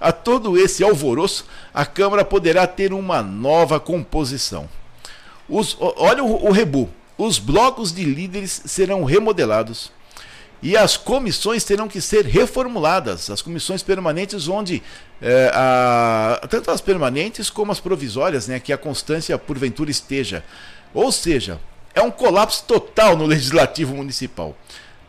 a 0.00 0.12
todo 0.12 0.56
esse 0.56 0.84
alvoroço, 0.84 1.44
a 1.74 1.84
Câmara 1.84 2.24
poderá 2.24 2.68
ter 2.68 2.92
uma 2.92 3.20
nova 3.20 3.80
composição. 3.80 4.68
Os, 5.48 5.76
olha 5.80 6.22
o, 6.22 6.46
o 6.46 6.52
rebu. 6.52 6.88
Os 7.18 7.40
blocos 7.40 7.92
de 7.92 8.04
líderes 8.04 8.62
serão 8.64 9.02
remodelados 9.02 9.90
e 10.62 10.76
as 10.76 10.96
comissões 10.96 11.64
terão 11.64 11.88
que 11.88 12.00
ser 12.00 12.24
reformuladas. 12.24 13.28
As 13.28 13.42
comissões 13.42 13.82
permanentes, 13.82 14.46
onde 14.46 14.82
é, 15.20 15.50
a, 15.52 16.40
tanto 16.48 16.70
as 16.70 16.80
permanentes 16.80 17.50
como 17.50 17.72
as 17.72 17.80
provisórias, 17.80 18.46
né, 18.46 18.60
que 18.60 18.72
a 18.72 18.78
constância 18.78 19.36
porventura 19.36 19.90
esteja. 19.90 20.44
Ou 20.94 21.10
seja, 21.10 21.60
é 21.92 22.00
um 22.00 22.10
colapso 22.10 22.64
total 22.64 23.16
no 23.16 23.26
legislativo 23.26 23.94
municipal. 23.96 24.56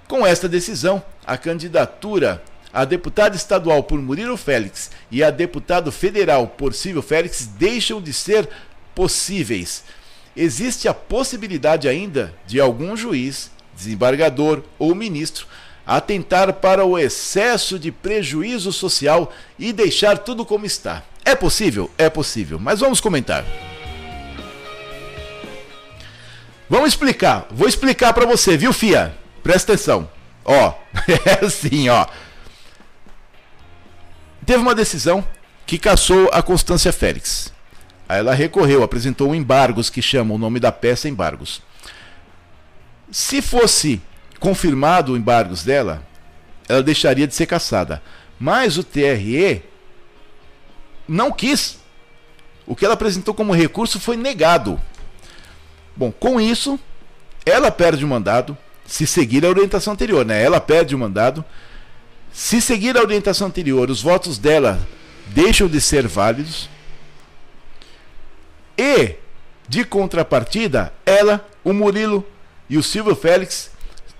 Com 0.08 0.26
esta 0.26 0.50
decisão, 0.50 1.04
a 1.26 1.38
candidatura 1.38 2.43
a 2.72 2.86
deputada 2.86 3.36
estadual 3.36 3.84
por 3.84 4.00
Murilo 4.00 4.38
Félix 4.38 4.91
e 5.10 5.24
a 5.24 5.32
deputado 5.32 5.91
federal 5.91 6.48
por 6.48 6.74
Silvio 6.74 7.02
Félix 7.02 7.48
deixam 7.48 8.00
de 8.00 8.13
ser 8.13 8.48
possíveis 8.93 9.84
existe 10.36 10.88
a 10.88 10.94
possibilidade 10.94 11.88
ainda 11.88 12.34
de 12.46 12.60
algum 12.60 12.96
juiz, 12.96 13.52
desembargador 13.76 14.63
ou 14.78 14.94
ministro 14.94 15.48
atentar 15.86 16.54
para 16.54 16.86
o 16.86 17.00
excesso 17.00 17.80
de 17.80 17.92
prejuízo 17.92 18.72
social 18.72 19.34
e 19.58 19.74
deixar 19.74 20.20
tudo 20.20 20.46
como 20.46 20.65
está. 20.65 21.04
É 21.26 21.34
possível? 21.34 21.89
É 21.98 22.10
possível, 22.10 22.60
mas 22.60 22.80
vamos 22.80 23.02
comentar. 23.02 23.44
Vamos 26.70 26.89
explicar. 26.89 27.48
Vou 27.50 27.68
explicar 27.68 28.13
para 28.13 28.28
você, 28.28 28.56
viu, 28.56 28.72
Fia? 28.72 29.18
Presta 29.42 29.74
atenção. 29.74 30.10
Ó, 30.46 30.74
é 31.42 31.46
assim, 31.46 31.89
ó. 31.89 32.06
Teve 34.46 34.60
uma 34.60 34.76
decisão 34.76 35.28
que 35.65 35.80
caçou 35.80 36.30
a 36.32 36.44
Constância 36.44 36.94
Félix. 36.94 37.52
Aí 38.10 38.17
ela 38.17 38.34
recorreu, 38.34 38.82
apresentou 38.82 39.36
embargos 39.36 39.88
que 39.88 40.02
chamam 40.02 40.36
o 40.36 40.39
nome 40.39 40.60
da 40.60 40.72
peça 40.72 41.08
embargos. 41.08 41.62
Se 43.12 43.39
fosse 43.39 44.02
confirmado 44.39 45.13
o 45.13 45.17
embargos 45.17 45.63
dela, 45.63 46.02
ela 46.67 46.82
deixaria 46.82 47.28
de 47.28 47.36
ser 47.36 47.45
caçada. 47.45 48.02
Mas 48.39 48.78
o 48.78 48.84
TRE 48.84 49.62
não 51.08 51.32
quis. 51.32 51.78
o 52.65 52.76
que 52.76 52.86
ela 52.86 52.95
apresentou 52.95 53.34
como 53.34 53.54
recurso 53.54 54.00
foi 54.00 54.17
negado. 54.17 54.80
Bom, 55.95 56.12
com 56.12 56.41
isso, 56.41 56.80
ela 57.45 57.69
perde 57.69 58.06
o 58.06 58.08
mandado, 58.08 58.58
se 58.86 59.06
seguir 59.06 59.45
a 59.45 59.50
orientação 59.50 59.93
anterior, 59.93 60.26
né? 60.26 60.41
Ela 60.41 60.60
perde 60.60 60.95
o 60.95 61.00
mandado. 61.00 61.45
Se 62.32 62.62
seguir 62.62 62.98
a 62.98 63.02
orientação 63.02 63.48
anterior, 63.48 63.89
os 63.89 64.02
votos 64.02 64.38
dela 64.38 64.80
deixam 65.28 65.67
de 65.67 65.82
ser 65.82 66.08
válidos. 66.08 66.69
E, 68.80 69.15
de 69.68 69.84
contrapartida, 69.84 70.94
ela, 71.06 71.46
o 71.65 71.74
Murilo 71.74 72.26
e 72.70 72.78
o 72.78 72.84
Silvio 72.84 73.13
Félix 73.13 73.72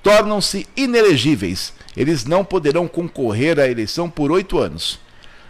tornam-se 0.04 0.68
inelegíveis. 0.76 1.74
Eles 1.96 2.26
não 2.26 2.44
poderão 2.44 2.86
concorrer 2.86 3.58
à 3.58 3.70
eleição 3.70 4.10
por 4.10 4.34
oito 4.34 4.60
anos. 4.60 5.00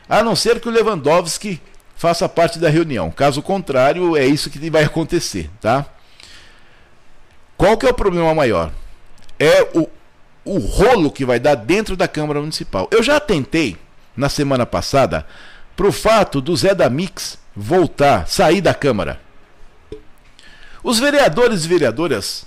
A 0.08 0.22
não 0.22 0.36
ser 0.36 0.60
que 0.60 0.68
o 0.70 0.72
Lewandowski 0.72 1.60
faça 1.96 2.30
parte 2.30 2.60
da 2.60 2.70
reunião. 2.70 3.10
Caso 3.10 3.42
contrário, 3.42 4.16
é 4.16 4.28
isso 4.28 4.52
que 4.52 4.70
vai 4.70 4.84
acontecer, 4.84 5.50
tá? 5.60 5.88
Qual 7.58 7.76
que 7.78 7.88
é 7.88 7.90
o 7.90 7.94
problema 7.96 8.36
maior? 8.36 8.72
É 9.40 9.64
o, 9.74 9.90
o 10.46 10.60
rolo 10.60 11.10
que 11.10 11.26
vai 11.26 11.40
dar 11.40 11.56
dentro 11.56 11.98
da 11.98 12.08
Câmara 12.08 12.40
Municipal. 12.40 12.88
Eu 12.92 13.02
já 13.02 13.20
tentei, 13.20 13.76
na 14.16 14.30
semana 14.30 14.68
passada, 14.68 15.26
pro 15.76 15.92
fato 15.92 16.40
do 16.40 16.56
Zé 16.56 16.76
da 16.76 16.92
Mix 16.92 17.40
voltar, 17.60 18.26
sair 18.26 18.62
da 18.62 18.74
Câmara. 18.74 19.20
Os 20.82 20.98
vereadores 20.98 21.66
e 21.66 21.68
vereadoras, 21.68 22.46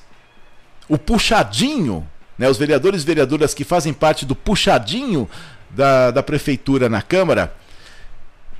o 0.88 0.96
puxadinho, 0.96 2.08
né, 2.38 2.48
os 2.48 2.56
vereadores 2.56 3.02
e 3.02 3.06
vereadoras 3.06 3.52
que 3.52 3.62
fazem 3.62 3.92
parte 3.92 4.24
do 4.24 4.34
puxadinho 4.34 5.28
da, 5.68 6.10
da 6.10 6.22
prefeitura 6.22 6.88
na 6.88 7.02
Câmara, 7.02 7.54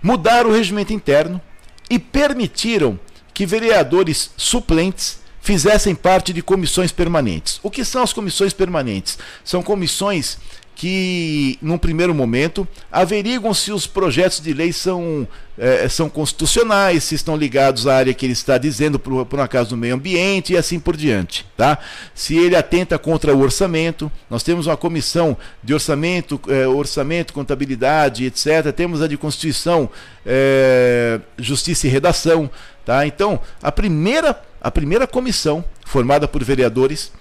mudaram 0.03 0.51
o 0.51 0.53
regimento 0.53 0.93
interno 0.93 1.41
e 1.89 1.99
permitiram 1.99 3.01
que 3.33 3.47
vereadores 3.47 4.31
suplentes 4.37 5.21
fizessem 5.41 5.95
parte 5.95 6.35
de 6.35 6.43
comissões 6.43 6.93
permanentes. 6.93 7.59
O 7.63 7.71
que 7.71 7.85
são 7.85 8.03
as 8.03 8.13
comissões 8.13 8.53
permanentes? 8.53 9.19
São 9.43 9.63
comissões 9.63 10.39
que, 10.75 11.59
num 11.61 11.79
primeiro 11.79 12.15
momento, 12.15 12.67
averiguam 12.91 13.53
se 13.55 13.71
os 13.71 13.87
projetos 13.87 14.41
de 14.41 14.53
lei 14.53 14.73
são, 14.73 15.29
é, 15.57 15.89
são 15.89 16.09
constitucionais, 16.09 17.05
se 17.05 17.15
estão 17.15 17.37
ligados 17.37 17.87
à 17.87 17.95
área 17.95 18.15
que 18.15 18.27
ele 18.27 18.33
está 18.33 18.59
dizendo, 18.59 18.99
por, 18.99 19.25
por 19.27 19.39
um 19.39 19.43
acaso 19.43 19.71
do 19.71 19.77
meio 19.77 19.95
ambiente 19.95 20.55
e 20.55 20.57
assim 20.57 20.81
por 20.81 20.97
diante. 20.97 21.47
Tá? 21.57 21.79
Se 22.15 22.37
ele 22.37 22.57
atenta 22.57 22.99
contra 22.99 23.35
o 23.35 23.41
orçamento, 23.43 24.11
nós 24.29 24.43
temos 24.43 24.67
uma 24.67 24.77
comissão 24.77 25.37
de 25.63 25.75
orçamento, 25.75 26.41
é, 26.49 26.67
orçamento, 26.67 27.33
contabilidade, 27.33 28.25
etc. 28.25 28.73
Temos 28.75 29.03
a 29.03 29.07
de 29.07 29.17
Constituição, 29.17 29.89
é, 30.25 31.21
Justiça 31.39 31.87
e 31.87 31.91
Redação. 31.91 32.51
Tá? 32.85 33.07
Então, 33.07 33.39
a 33.63 33.71
primeira, 33.71 34.41
a 34.61 34.71
primeira 34.71 35.07
comissão, 35.07 35.65
formada 35.85 36.27
por 36.27 36.43
vereadores, 36.43 37.13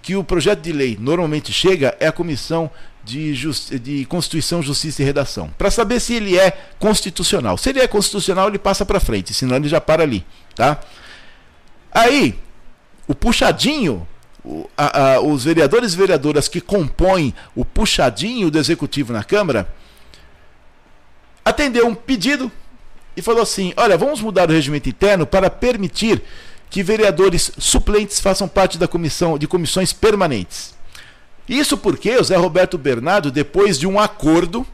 que 0.00 0.14
o 0.14 0.22
projeto 0.22 0.60
de 0.60 0.72
lei 0.72 0.96
normalmente 0.98 1.52
chega 1.52 1.96
é 1.98 2.06
a 2.06 2.12
comissão 2.12 2.70
de, 3.08 3.34
Just, 3.34 3.70
de 3.72 4.04
Constituição, 4.04 4.62
Justiça 4.62 5.00
e 5.00 5.04
Redação, 5.04 5.50
para 5.56 5.70
saber 5.70 5.98
se 5.98 6.12
ele 6.12 6.38
é 6.38 6.50
constitucional. 6.78 7.56
Se 7.56 7.70
ele 7.70 7.80
é 7.80 7.88
constitucional, 7.88 8.48
ele 8.48 8.58
passa 8.58 8.84
para 8.84 9.00
frente, 9.00 9.32
senão 9.32 9.56
ele 9.56 9.68
já 9.68 9.80
para 9.80 10.02
ali, 10.02 10.24
tá? 10.54 10.78
Aí, 11.90 12.38
o 13.06 13.14
puxadinho, 13.14 14.06
o, 14.44 14.68
a, 14.76 15.14
a, 15.14 15.20
os 15.20 15.44
vereadores 15.44 15.94
e 15.94 15.96
vereadoras 15.96 16.48
que 16.48 16.60
compõem 16.60 17.34
o 17.56 17.64
puxadinho 17.64 18.50
do 18.50 18.58
executivo 18.58 19.12
na 19.12 19.24
Câmara, 19.24 19.74
atendeu 21.42 21.86
um 21.86 21.94
pedido 21.94 22.52
e 23.16 23.22
falou 23.22 23.42
assim: 23.42 23.72
olha, 23.76 23.96
vamos 23.96 24.20
mudar 24.20 24.50
o 24.50 24.52
regimento 24.52 24.88
interno 24.88 25.26
para 25.26 25.48
permitir 25.48 26.22
que 26.68 26.82
vereadores 26.82 27.50
suplentes 27.56 28.20
façam 28.20 28.46
parte 28.46 28.76
da 28.76 28.86
comissão 28.86 29.38
de 29.38 29.48
comissões 29.48 29.94
permanentes. 29.94 30.76
Isso 31.48 31.78
porque 31.78 32.16
o 32.16 32.22
Zé 32.22 32.36
Roberto 32.36 32.76
Bernardo, 32.76 33.30
depois 33.30 33.78
de 33.78 33.86
um 33.86 33.98
acordo, 33.98 34.66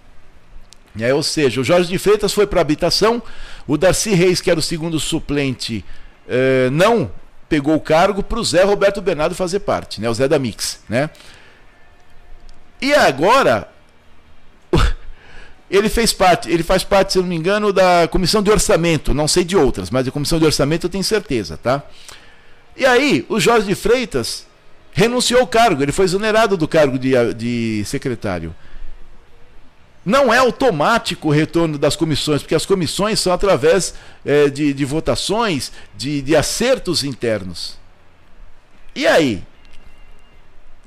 né, 0.95 1.15
ou 1.15 1.23
seja, 1.23 1.61
o 1.61 1.65
Jorge 1.65 1.89
de 1.89 1.99
Freitas 1.99 2.33
foi 2.33 2.47
para 2.47 2.61
a 2.61 2.63
habitação, 2.63 3.23
o 3.67 3.77
Darcy 3.77 4.15
Reis, 4.15 4.41
que 4.41 4.51
era 4.51 4.59
o 4.59 4.63
segundo 4.63 4.99
suplente, 4.99 5.85
eh, 6.29 6.69
não 6.71 7.11
pegou 7.49 7.75
o 7.75 7.81
cargo 7.81 8.23
para 8.23 8.39
o 8.39 8.45
Zé 8.45 8.63
Roberto 8.65 9.01
Bernardo 9.01 9.35
fazer 9.35 9.61
parte, 9.61 10.01
né, 10.01 10.09
o 10.09 10.15
Zé 10.15 10.27
da 10.27 10.39
Mix. 10.39 10.81
Né? 10.89 11.11
E 12.81 12.93
agora, 12.93 13.69
ele 15.71 15.89
fez 15.89 16.13
parte, 16.13 16.51
ele 16.51 16.63
faz 16.63 16.83
parte, 16.83 17.13
se 17.13 17.19
não 17.19 17.27
me 17.27 17.37
engano, 17.37 17.73
da 17.73 18.09
comissão 18.09 18.43
de 18.43 18.51
orçamento, 18.51 19.15
não 19.15 19.29
sei 19.29 19.45
de 19.45 19.57
outras, 19.57 19.91
mas 19.91 20.07
a 20.07 20.11
comissão 20.11 20.39
de 20.39 20.45
orçamento 20.45 20.87
eu 20.87 20.91
tenho 20.91 21.05
certeza, 21.05 21.57
tá? 21.57 21.83
E 22.77 22.85
aí, 22.85 23.25
o 23.29 23.39
Jorge 23.39 23.67
de 23.67 23.75
Freitas 23.75 24.47
renunciou 24.95 25.41
ao 25.41 25.47
cargo, 25.47 25.83
ele 25.83 25.93
foi 25.93 26.05
exonerado 26.05 26.57
do 26.57 26.69
cargo 26.69 26.99
de, 26.99 27.13
de 27.35 27.85
secretário. 27.85 28.55
Não 30.05 30.33
é 30.33 30.39
automático 30.39 31.29
o 31.29 31.31
retorno 31.33 31.77
das 31.77 31.97
comissões, 31.97 32.43
porque 32.43 32.55
as 32.55 32.65
comissões 32.65 33.19
são 33.19 33.33
através 33.33 33.95
é, 34.25 34.49
de, 34.49 34.73
de, 34.73 34.85
votações, 34.85 35.73
de, 35.97 36.23
de 36.23 36.37
acertos 36.37 37.03
internos. 37.03 37.77
E 38.95 39.07
aí? 39.07 39.43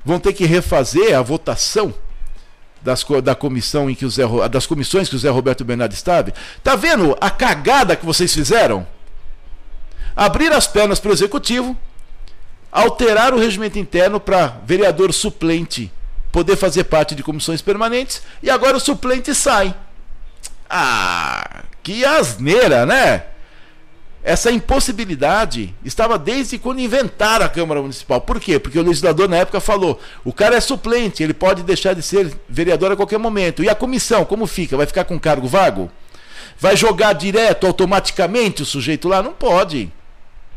Vão 0.04 0.18
ter 0.18 0.32
que 0.32 0.46
refazer 0.46 1.16
a 1.16 1.20
votação 1.20 1.92
das, 2.80 3.04
da 3.22 3.34
comissão 3.34 3.90
em 3.90 3.94
que 3.94 4.06
o 4.06 4.10
Zé, 4.10 4.22
das 4.50 4.66
comissões 4.66 5.08
que 5.08 5.16
o 5.16 5.18
Zé 5.18 5.28
Roberto 5.28 5.64
Bernardo 5.64 5.92
estava? 5.92 6.32
Tá 6.62 6.76
vendo 6.76 7.14
a 7.20 7.30
cagada 7.30 7.96
que 7.96 8.06
vocês 8.06 8.32
fizeram? 8.32 8.86
Abrir 10.16 10.50
as 10.52 10.66
pernas 10.66 10.98
para 10.98 11.10
o 11.10 11.14
executivo, 11.14 11.76
alterar 12.70 13.34
o 13.34 13.38
regimento 13.38 13.78
interno 13.78 14.20
para 14.20 14.58
vereador 14.64 15.12
suplente 15.12 15.92
poder 16.30 16.56
fazer 16.56 16.84
parte 16.84 17.14
de 17.14 17.22
comissões 17.22 17.62
permanentes 17.62 18.22
e 18.42 18.50
agora 18.50 18.76
o 18.76 18.80
suplente 18.80 19.34
sai. 19.34 19.74
Ah, 20.68 21.62
que 21.82 22.04
asneira, 22.04 22.84
né? 22.84 23.24
Essa 24.22 24.50
impossibilidade 24.50 25.74
estava 25.82 26.18
desde 26.18 26.58
quando 26.58 26.80
inventaram 26.80 27.46
a 27.46 27.48
Câmara 27.48 27.80
Municipal. 27.80 28.20
Por 28.20 28.38
quê? 28.38 28.58
Porque 28.58 28.78
o 28.78 28.82
legislador 28.82 29.28
na 29.28 29.38
época 29.38 29.60
falou: 29.60 29.98
o 30.24 30.32
cara 30.32 30.56
é 30.56 30.60
suplente, 30.60 31.22
ele 31.22 31.32
pode 31.32 31.62
deixar 31.62 31.94
de 31.94 32.02
ser 32.02 32.36
vereador 32.48 32.92
a 32.92 32.96
qualquer 32.96 33.18
momento. 33.18 33.64
E 33.64 33.70
a 33.70 33.74
comissão, 33.74 34.24
como 34.24 34.46
fica? 34.46 34.76
Vai 34.76 34.86
ficar 34.86 35.04
com 35.04 35.18
cargo 35.18 35.48
vago? 35.48 35.90
Vai 36.58 36.76
jogar 36.76 37.14
direto, 37.14 37.66
automaticamente 37.66 38.62
o 38.62 38.66
sujeito 38.66 39.08
lá? 39.08 39.22
Não 39.22 39.32
pode. 39.32 39.90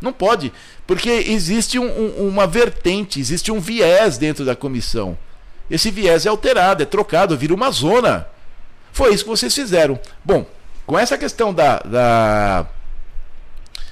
Não 0.02 0.12
pode, 0.12 0.52
porque 0.88 1.10
existe 1.10 1.78
um, 1.78 1.86
um, 1.86 2.28
uma 2.28 2.48
vertente, 2.48 3.20
existe 3.20 3.52
um 3.52 3.60
viés 3.60 4.18
dentro 4.18 4.44
da 4.44 4.56
comissão. 4.56 5.16
Esse 5.70 5.92
viés 5.92 6.26
é 6.26 6.30
alterado, 6.30 6.82
é 6.82 6.86
trocado, 6.86 7.38
vira 7.38 7.54
uma 7.54 7.70
zona. 7.70 8.28
Foi 8.92 9.14
isso 9.14 9.24
que 9.24 9.30
vocês 9.30 9.54
fizeram. 9.54 10.00
Bom, 10.26 10.46
com 10.88 10.98
essa 10.98 11.18
questão 11.18 11.54
da, 11.54 11.78
da 11.80 12.68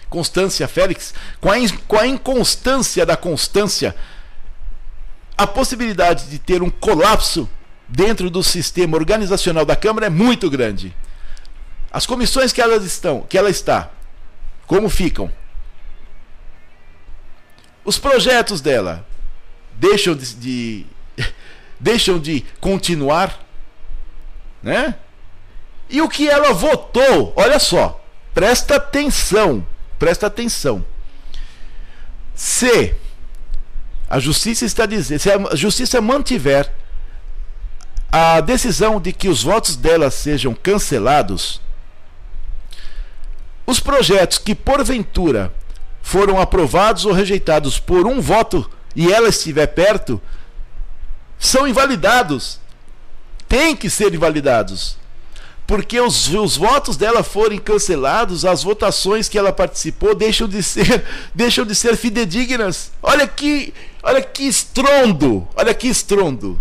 Constância 0.09 0.67
Félix, 0.67 1.13
com 1.39 1.51
a, 1.51 1.55
com 1.87 1.97
a 1.97 2.07
inconstância 2.07 3.05
da 3.05 3.15
Constância, 3.15 3.95
a 5.37 5.45
possibilidade 5.45 6.25
de 6.25 6.39
ter 6.39 6.61
um 6.63 6.69
colapso 6.69 7.47
dentro 7.87 8.29
do 8.29 8.43
sistema 8.43 8.97
organizacional 8.97 9.63
da 9.63 9.75
Câmara 9.75 10.07
é 10.07 10.09
muito 10.09 10.49
grande. 10.49 10.93
As 11.91 12.05
comissões 12.05 12.51
que 12.51 12.61
elas 12.61 12.83
estão, 12.83 13.21
que 13.21 13.37
ela 13.37 13.49
está, 13.49 13.89
como 14.67 14.89
ficam? 14.89 15.31
Os 17.89 17.97
projetos 17.97 18.61
dela 18.61 19.03
deixam 19.73 20.13
de, 20.13 20.35
de 20.35 20.85
deixam 21.79 22.19
de 22.19 22.45
continuar, 22.61 23.43
né? 24.61 24.93
E 25.89 25.99
o 25.99 26.07
que 26.07 26.29
ela 26.29 26.53
votou, 26.53 27.33
olha 27.35 27.57
só, 27.57 27.99
presta 28.31 28.75
atenção, 28.75 29.65
presta 29.97 30.27
atenção. 30.27 30.85
Se 32.35 32.93
a 34.07 34.19
justiça 34.19 34.65
está 34.65 34.85
dizendo, 34.85 35.19
se 35.19 35.31
a 35.31 35.55
justiça 35.55 35.99
mantiver 35.99 36.71
a 38.11 38.39
decisão 38.39 39.01
de 39.01 39.11
que 39.11 39.27
os 39.27 39.41
votos 39.41 39.75
dela 39.75 40.11
sejam 40.11 40.53
cancelados, 40.53 41.59
os 43.65 43.79
projetos 43.79 44.37
que 44.37 44.53
porventura 44.53 45.51
foram 46.01 46.39
aprovados 46.39 47.05
ou 47.05 47.13
rejeitados 47.13 47.79
por 47.79 48.07
um 48.07 48.19
voto 48.19 48.69
e 48.95 49.11
ela 49.11 49.29
estiver 49.29 49.67
perto, 49.67 50.21
são 51.37 51.67
invalidados. 51.67 52.59
Tem 53.47 53.75
que 53.75 53.89
ser 53.89 54.13
invalidados. 54.13 54.97
Porque 55.65 55.99
os, 55.99 56.27
os 56.33 56.57
votos 56.57 56.97
dela 56.97 57.23
forem 57.23 57.59
cancelados, 57.59 58.43
as 58.43 58.63
votações 58.63 59.29
que 59.29 59.37
ela 59.37 59.53
participou 59.53 60.15
deixam 60.15 60.47
de 60.47 60.63
ser, 60.63 61.05
deixam 61.33 61.63
de 61.63 61.75
ser 61.75 61.95
fidedignas. 61.95 62.91
Olha 63.01 63.27
que, 63.27 63.73
olha 64.01 64.21
que 64.21 64.43
estrondo, 64.43 65.47
olha 65.55 65.73
que 65.73 65.87
estrondo. 65.87 66.59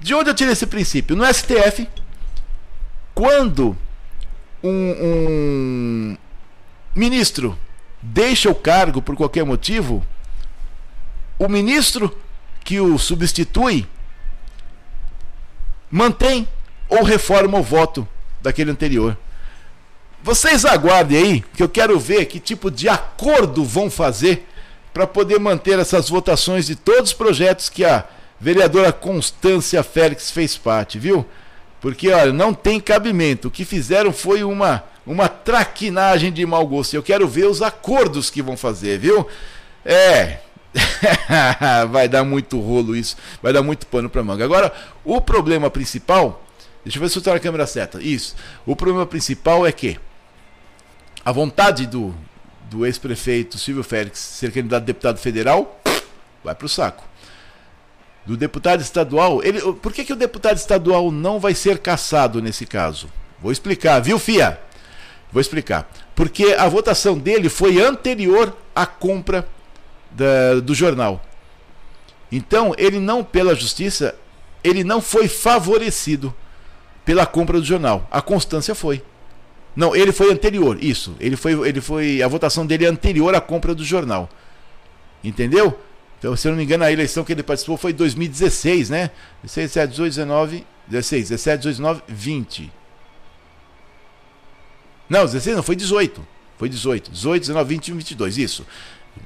De 0.00 0.14
onde 0.14 0.30
eu 0.30 0.34
tirei 0.34 0.54
esse 0.54 0.66
princípio? 0.66 1.14
No 1.14 1.24
STF, 1.26 1.86
quando 3.14 3.76
um, 4.64 4.96
um 5.00 6.16
ministro 6.94 7.56
deixa 8.02 8.50
o 8.50 8.54
cargo 8.54 9.00
por 9.00 9.14
qualquer 9.14 9.44
motivo, 9.44 10.04
o 11.38 11.48
ministro 11.48 12.16
que 12.64 12.80
o 12.80 12.98
substitui 12.98 13.86
mantém 15.90 16.48
ou 16.88 17.02
reforma 17.04 17.58
o 17.58 17.62
voto 17.62 18.06
daquele 18.40 18.70
anterior. 18.70 19.16
Vocês 20.22 20.64
aguardem 20.64 21.18
aí, 21.18 21.44
que 21.54 21.62
eu 21.62 21.68
quero 21.68 21.98
ver 21.98 22.26
que 22.26 22.38
tipo 22.38 22.70
de 22.70 22.88
acordo 22.88 23.64
vão 23.64 23.90
fazer 23.90 24.48
para 24.92 25.06
poder 25.06 25.38
manter 25.40 25.78
essas 25.78 26.08
votações 26.08 26.66
de 26.66 26.76
todos 26.76 27.10
os 27.10 27.16
projetos 27.16 27.68
que 27.68 27.84
a 27.84 28.04
vereadora 28.38 28.92
Constância 28.92 29.82
Félix 29.82 30.30
fez 30.30 30.56
parte, 30.56 30.98
viu? 30.98 31.26
Porque, 31.80 32.10
olha, 32.10 32.32
não 32.32 32.54
tem 32.54 32.78
cabimento. 32.78 33.48
O 33.48 33.50
que 33.50 33.64
fizeram 33.64 34.12
foi 34.12 34.44
uma, 34.44 34.84
uma 35.06 35.28
traquinagem 35.28 36.32
de 36.32 36.44
mau 36.46 36.66
gosto. 36.66 36.94
Eu 36.94 37.02
quero 37.02 37.26
ver 37.28 37.46
os 37.46 37.62
acordos 37.62 38.30
que 38.30 38.42
vão 38.42 38.56
fazer, 38.56 38.98
viu? 38.98 39.26
É. 39.84 40.38
vai 41.90 42.08
dar 42.08 42.24
muito 42.24 42.58
rolo 42.60 42.96
isso. 42.96 43.16
Vai 43.42 43.52
dar 43.52 43.62
muito 43.62 43.86
pano 43.86 44.08
para 44.08 44.22
manga. 44.22 44.44
Agora, 44.44 44.72
o 45.04 45.20
problema 45.20 45.70
principal. 45.70 46.44
Deixa 46.84 46.98
eu 46.98 47.02
ver 47.02 47.08
se 47.08 47.18
eu 47.18 47.20
estou 47.20 47.32
na 47.34 47.40
câmera 47.40 47.66
certa. 47.66 48.02
Isso. 48.02 48.34
O 48.66 48.74
problema 48.74 49.06
principal 49.06 49.66
é 49.66 49.72
que 49.72 49.98
a 51.24 51.30
vontade 51.30 51.86
do, 51.86 52.14
do 52.70 52.84
ex-prefeito 52.84 53.58
Silvio 53.58 53.84
Félix 53.84 54.18
ser 54.18 54.50
candidato 54.50 54.82
a 54.82 54.86
deputado 54.86 55.18
federal 55.18 55.80
vai 56.42 56.54
para 56.54 56.66
o 56.66 56.68
saco 56.68 57.12
do 58.26 58.36
deputado 58.36 58.80
estadual. 58.80 59.42
Ele, 59.42 59.60
por 59.74 59.92
que, 59.92 60.04
que 60.04 60.12
o 60.12 60.16
deputado 60.16 60.56
estadual 60.56 61.10
não 61.10 61.38
vai 61.38 61.54
ser 61.54 61.78
caçado 61.78 62.40
nesse 62.40 62.66
caso? 62.66 63.08
Vou 63.40 63.52
explicar, 63.52 64.00
viu, 64.00 64.18
Fia? 64.18 64.60
Vou 65.32 65.40
explicar. 65.40 65.90
Porque 66.14 66.54
a 66.58 66.68
votação 66.68 67.18
dele 67.18 67.48
foi 67.48 67.80
anterior 67.80 68.56
à 68.74 68.84
compra 68.84 69.48
da, 70.10 70.60
do 70.60 70.74
jornal. 70.74 71.24
Então, 72.30 72.74
ele 72.76 73.00
não, 73.00 73.24
pela 73.24 73.54
justiça, 73.54 74.14
ele 74.62 74.84
não 74.84 75.00
foi 75.00 75.28
favorecido 75.28 76.34
pela 77.04 77.26
compra 77.26 77.58
do 77.58 77.64
jornal. 77.64 78.06
A 78.10 78.20
Constância 78.20 78.74
foi. 78.74 79.02
Não, 79.74 79.96
ele 79.96 80.12
foi 80.12 80.30
anterior, 80.30 80.82
isso. 80.82 81.16
Ele 81.18 81.36
foi, 81.36 81.52
ele 81.68 81.80
foi, 81.80 82.22
a 82.22 82.28
votação 82.28 82.66
dele 82.66 82.84
é 82.84 82.88
anterior 82.88 83.34
à 83.34 83.40
compra 83.40 83.74
do 83.74 83.84
jornal. 83.84 84.28
Entendeu? 85.24 85.78
Então, 86.18 86.36
se 86.36 86.46
eu 86.46 86.52
não 86.52 86.58
me 86.58 86.64
engano, 86.64 86.84
a 86.84 86.92
eleição 86.92 87.24
que 87.24 87.32
ele 87.32 87.42
participou 87.42 87.76
foi 87.76 87.92
em 87.92 87.94
2016, 87.94 88.90
né? 88.90 89.10
16, 89.42 89.72
17, 89.72 89.90
18, 89.90 90.10
19, 90.12 90.66
16, 90.86 91.28
17, 91.30 91.58
18, 91.58 91.76
19, 91.76 92.02
20. 92.06 92.72
Não, 95.12 95.26
16 95.26 95.56
não, 95.56 95.62
foi 95.62 95.76
18. 95.76 96.26
Foi 96.56 96.70
18. 96.70 97.10
18, 97.10 97.40
19, 97.42 97.68
20 97.74 97.88
e 97.88 97.92
22, 97.92 98.38
isso. 98.38 98.66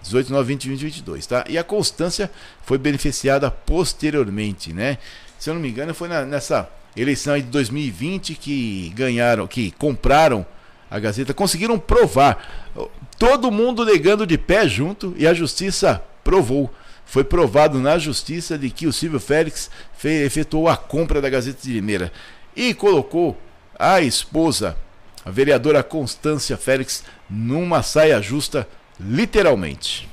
18, 0.02 0.26
19, 0.26 0.48
20, 0.48 0.68
20 0.68 0.80
22, 0.80 1.26
tá? 1.28 1.44
E 1.48 1.56
a 1.56 1.62
Constância 1.62 2.28
foi 2.64 2.76
beneficiada 2.76 3.52
posteriormente, 3.52 4.72
né? 4.72 4.98
Se 5.38 5.48
eu 5.48 5.54
não 5.54 5.60
me 5.60 5.68
engano, 5.68 5.94
foi 5.94 6.08
na, 6.08 6.24
nessa 6.24 6.68
eleição 6.96 7.36
de 7.36 7.44
2020 7.44 8.34
que 8.34 8.92
ganharam, 8.96 9.46
que 9.46 9.70
compraram 9.78 10.44
a 10.90 10.98
Gazeta, 10.98 11.32
conseguiram 11.32 11.78
provar. 11.78 12.72
Todo 13.16 13.52
mundo 13.52 13.84
negando 13.84 14.26
de 14.26 14.36
pé 14.36 14.66
junto 14.66 15.14
e 15.16 15.24
a 15.24 15.32
justiça 15.32 16.02
provou 16.24 16.68
foi 17.04 17.22
provado 17.22 17.78
na 17.78 17.96
justiça 17.96 18.58
de 18.58 18.70
que 18.70 18.88
o 18.88 18.92
Silvio 18.92 19.20
Félix 19.20 19.70
efetuou 20.02 20.68
a 20.68 20.76
compra 20.76 21.20
da 21.20 21.30
Gazeta 21.30 21.62
de 21.62 21.72
Limeira 21.72 22.10
e 22.56 22.74
colocou 22.74 23.40
a 23.78 24.00
esposa, 24.00 24.76
a 25.26 25.30
vereadora 25.32 25.82
Constância 25.82 26.56
Félix, 26.56 27.02
numa 27.28 27.82
saia 27.82 28.22
justa, 28.22 28.68
literalmente. 29.00 30.08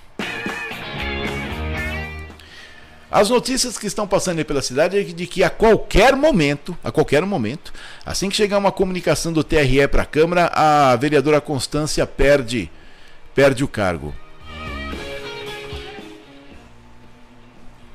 As 3.11 3.29
notícias 3.29 3.77
que 3.77 3.85
estão 3.85 4.07
passando 4.07 4.39
aí 4.39 4.43
pela 4.43 4.63
cidade 4.63 4.97
é 4.97 5.03
de 5.03 5.27
que 5.27 5.43
a 5.43 5.51
qualquer 5.51 6.15
momento, 6.15 6.75
a 6.83 6.91
qualquer 6.91 7.23
momento, 7.27 7.71
assim 8.03 8.27
que 8.27 8.35
chegar 8.35 8.57
uma 8.57 8.71
comunicação 8.71 9.31
do 9.31 9.43
TRE 9.43 9.87
para 9.87 10.01
a 10.01 10.05
Câmara, 10.05 10.47
a 10.47 10.95
vereadora 10.95 11.39
Constância 11.39 12.07
perde 12.07 12.71
perde 13.35 13.63
o 13.63 13.67
cargo. 13.67 14.15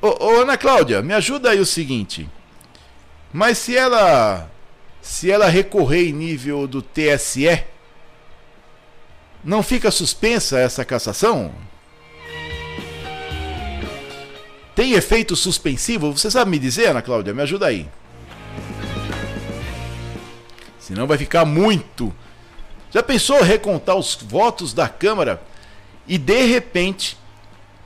Ô, 0.01 0.23
ô, 0.25 0.41
Ana 0.41 0.57
Cláudia, 0.57 1.01
me 1.01 1.13
ajuda 1.13 1.49
aí 1.49 1.59
o 1.59 1.65
seguinte. 1.65 2.29
Mas 3.33 3.57
se 3.57 3.75
ela 3.75 4.49
se 5.01 5.31
ela 5.31 5.47
recorrer 5.47 6.09
em 6.09 6.13
nível 6.13 6.67
do 6.67 6.81
TSE, 6.81 7.63
não 9.43 9.63
fica 9.63 9.89
suspensa 9.91 10.59
essa 10.59 10.83
cassação? 10.83 11.51
Tem 14.75 14.93
efeito 14.93 15.35
suspensivo? 15.35 16.11
Você 16.11 16.31
sabe 16.31 16.51
me 16.51 16.59
dizer, 16.59 16.87
Ana 16.87 17.01
Cláudia? 17.01 17.33
Me 17.33 17.41
ajuda 17.41 17.67
aí. 17.67 17.87
Senão 20.79 21.05
vai 21.05 21.17
ficar 21.17 21.45
muito. 21.45 22.13
Já 22.91 23.03
pensou 23.03 23.43
recontar 23.43 23.95
os 23.95 24.15
votos 24.15 24.73
da 24.73 24.89
Câmara 24.89 25.41
e 26.07 26.17
de 26.17 26.45
repente, 26.45 27.17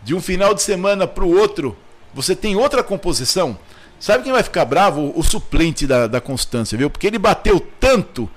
de 0.04 0.16
um 0.16 0.22
final 0.22 0.54
de 0.54 0.62
semana 0.62 1.06
para 1.06 1.24
o 1.24 1.38
outro, 1.38 1.76
você 2.14 2.36
tem 2.36 2.56
outra 2.56 2.84
composição. 2.84 3.58
Sabe 4.04 4.22
quem 4.22 4.34
vai 4.34 4.44
ficar 4.44 4.66
bravo? 4.66 5.14
O 5.16 5.24
suplente 5.24 5.88
da, 5.88 6.08
da 6.08 6.20
Constância, 6.20 6.78
viu? 6.78 6.90
Porque 6.90 7.08
ele 7.08 7.18
bateu 7.18 7.58
tanto 7.80 8.30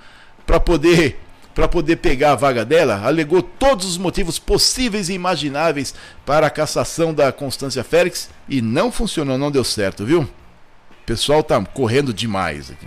para 0.47 0.61
poder 0.61 1.19
para 1.57 1.67
poder 1.67 1.97
pegar 1.97 2.33
a 2.33 2.37
vaga 2.37 2.65
dela, 2.65 3.01
alegou 3.03 3.43
todos 3.43 3.85
os 3.85 3.99
motivos 3.99 4.39
possíveis 4.39 5.09
e 5.09 5.15
imagináveis 5.15 5.93
para 6.25 6.47
a 6.47 6.51
cassação 6.51 7.13
da 7.13 7.33
Constância 7.33 7.83
Félix 7.83 8.31
e 8.49 8.63
não 8.63 8.93
funcionou, 8.93 9.37
não 9.37 9.51
deu 9.51 9.65
certo, 9.65 10.05
viu? 10.05 10.21
O 10.21 11.05
pessoal 11.05 11.43
tá 11.43 11.61
correndo 11.65 12.15
demais 12.15 12.71
aqui. 12.71 12.87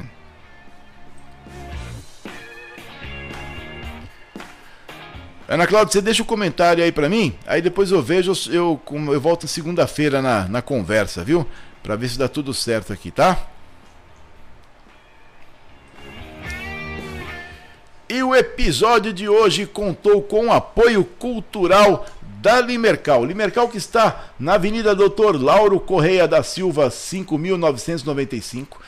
Ana 5.49 5.65
Cláudia, 5.65 5.91
você 5.91 6.01
deixa 6.01 6.21
o 6.21 6.25
um 6.25 6.27
comentário 6.27 6.83
aí 6.83 6.91
para 6.91 7.09
mim, 7.09 7.35
aí 7.47 7.59
depois 7.59 7.91
eu 7.91 8.03
vejo, 8.03 8.31
eu, 8.51 8.79
eu 9.11 9.19
volto 9.19 9.47
segunda-feira 9.47 10.21
na, 10.21 10.47
na 10.47 10.61
conversa, 10.61 11.23
viu? 11.23 11.45
Para 11.89 11.95
ver 11.95 12.07
se 12.07 12.19
dá 12.19 12.27
tudo 12.27 12.53
certo 12.53 12.93
aqui, 12.93 13.09
tá? 13.09 13.47
E 18.07 18.21
o 18.21 18.35
episódio 18.35 19.11
de 19.11 19.27
hoje 19.27 19.65
contou 19.65 20.21
com 20.21 20.45
o 20.45 20.51
apoio 20.51 21.03
cultural 21.03 22.05
da 22.21 22.61
Limercal. 22.61 23.25
Limercal 23.25 23.67
que 23.69 23.79
está 23.79 24.29
na 24.39 24.53
Avenida 24.53 24.93
Doutor 24.93 25.41
Lauro 25.41 25.79
Correia 25.79 26.27
da 26.27 26.43
Silva, 26.43 26.91
5995 26.91 28.79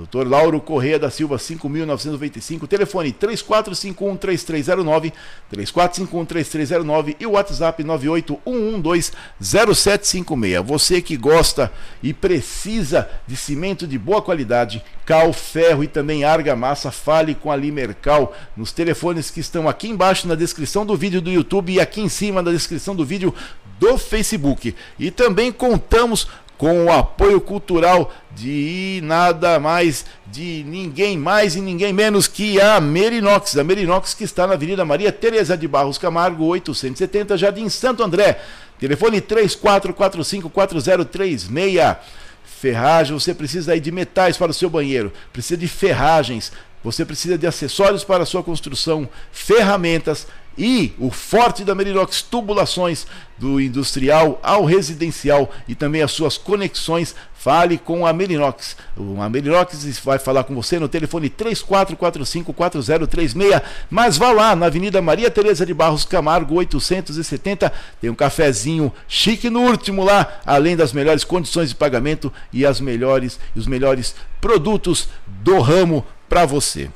Dr. 0.00 0.26
Lauro 0.26 0.60
Correia 0.60 0.98
da 0.98 1.08
Silva, 1.10 1.36
5.995, 1.36 2.66
telefone 2.66 3.12
3451-3309, 3.12 5.12
3451-3309 5.52 7.16
e 7.20 7.26
o 7.26 7.32
WhatsApp 7.32 7.84
981120756. 7.84 10.62
Você 10.62 11.02
que 11.02 11.16
gosta 11.16 11.72
e 12.02 12.14
precisa 12.14 13.08
de 13.26 13.36
cimento 13.36 13.86
de 13.86 13.98
boa 13.98 14.22
qualidade, 14.22 14.82
cal, 15.04 15.30
ferro 15.32 15.84
e 15.84 15.88
também 15.88 16.24
argamassa, 16.24 16.90
fale 16.90 17.34
com 17.34 17.52
a 17.52 17.56
Limercal 17.56 18.34
nos 18.56 18.72
telefones 18.72 19.30
que 19.30 19.40
estão 19.40 19.68
aqui 19.68 19.88
embaixo 19.88 20.26
na 20.26 20.34
descrição 20.34 20.86
do 20.86 20.96
vídeo 20.96 21.20
do 21.20 21.30
YouTube 21.30 21.72
e 21.72 21.80
aqui 21.80 22.00
em 22.00 22.08
cima 22.08 22.40
na 22.42 22.50
descrição 22.50 22.96
do 22.96 23.04
vídeo 23.04 23.34
do 23.78 23.98
Facebook. 23.98 24.74
E 24.98 25.10
também 25.10 25.50
contamos 25.50 26.28
com 26.60 26.84
o 26.84 26.92
apoio 26.92 27.40
cultural 27.40 28.12
de 28.36 29.00
nada 29.02 29.58
mais, 29.58 30.04
de 30.26 30.62
ninguém 30.68 31.16
mais 31.16 31.56
e 31.56 31.60
ninguém 31.62 31.90
menos 31.90 32.28
que 32.28 32.60
a 32.60 32.78
Merinox. 32.78 33.56
A 33.56 33.64
Merinox 33.64 34.12
que 34.12 34.24
está 34.24 34.46
na 34.46 34.52
Avenida 34.52 34.84
Maria 34.84 35.10
Tereza 35.10 35.56
de 35.56 35.66
Barros 35.66 35.96
Camargo, 35.96 36.44
870, 36.44 37.38
Jardim 37.38 37.66
Santo 37.70 38.02
André. 38.02 38.38
Telefone 38.78 39.22
34454036. 39.22 41.96
Ferragem, 42.44 43.18
você 43.18 43.32
precisa 43.32 43.72
aí 43.72 43.80
de 43.80 43.90
metais 43.90 44.36
para 44.36 44.50
o 44.50 44.54
seu 44.54 44.68
banheiro, 44.68 45.10
precisa 45.32 45.56
de 45.56 45.66
ferragens, 45.66 46.52
você 46.84 47.06
precisa 47.06 47.38
de 47.38 47.46
acessórios 47.46 48.04
para 48.04 48.24
a 48.24 48.26
sua 48.26 48.42
construção, 48.42 49.08
ferramentas, 49.32 50.26
e 50.58 50.92
o 50.98 51.10
forte 51.10 51.64
da 51.64 51.74
Merinox 51.74 52.22
tubulações 52.22 53.06
do 53.38 53.60
industrial 53.60 54.38
ao 54.42 54.64
residencial 54.64 55.50
e 55.66 55.74
também 55.74 56.02
as 56.02 56.12
suas 56.12 56.36
conexões. 56.36 57.14
Fale 57.34 57.78
com 57.78 58.06
a 58.06 58.12
Merinox. 58.12 58.76
A 59.18 59.28
Merinox 59.30 59.98
vai 60.04 60.18
falar 60.18 60.44
com 60.44 60.54
você 60.54 60.78
no 60.78 60.90
telefone 60.90 61.30
34454036. 61.30 63.62
Mas 63.88 64.18
vá 64.18 64.30
lá 64.30 64.54
na 64.54 64.66
Avenida 64.66 65.00
Maria 65.00 65.30
Tereza 65.30 65.64
de 65.64 65.72
Barros 65.72 66.04
Camargo 66.04 66.56
870. 66.56 67.72
Tem 67.98 68.10
um 68.10 68.14
cafezinho 68.14 68.92
chique 69.08 69.48
no 69.48 69.62
último 69.62 70.04
lá, 70.04 70.40
além 70.44 70.76
das 70.76 70.92
melhores 70.92 71.24
condições 71.24 71.70
de 71.70 71.74
pagamento 71.74 72.30
e 72.52 72.66
as 72.66 72.78
melhores 72.78 73.40
os 73.56 73.66
melhores 73.66 74.14
produtos 74.38 75.08
do 75.26 75.60
ramo 75.60 76.04
para 76.28 76.44
você. 76.44 76.90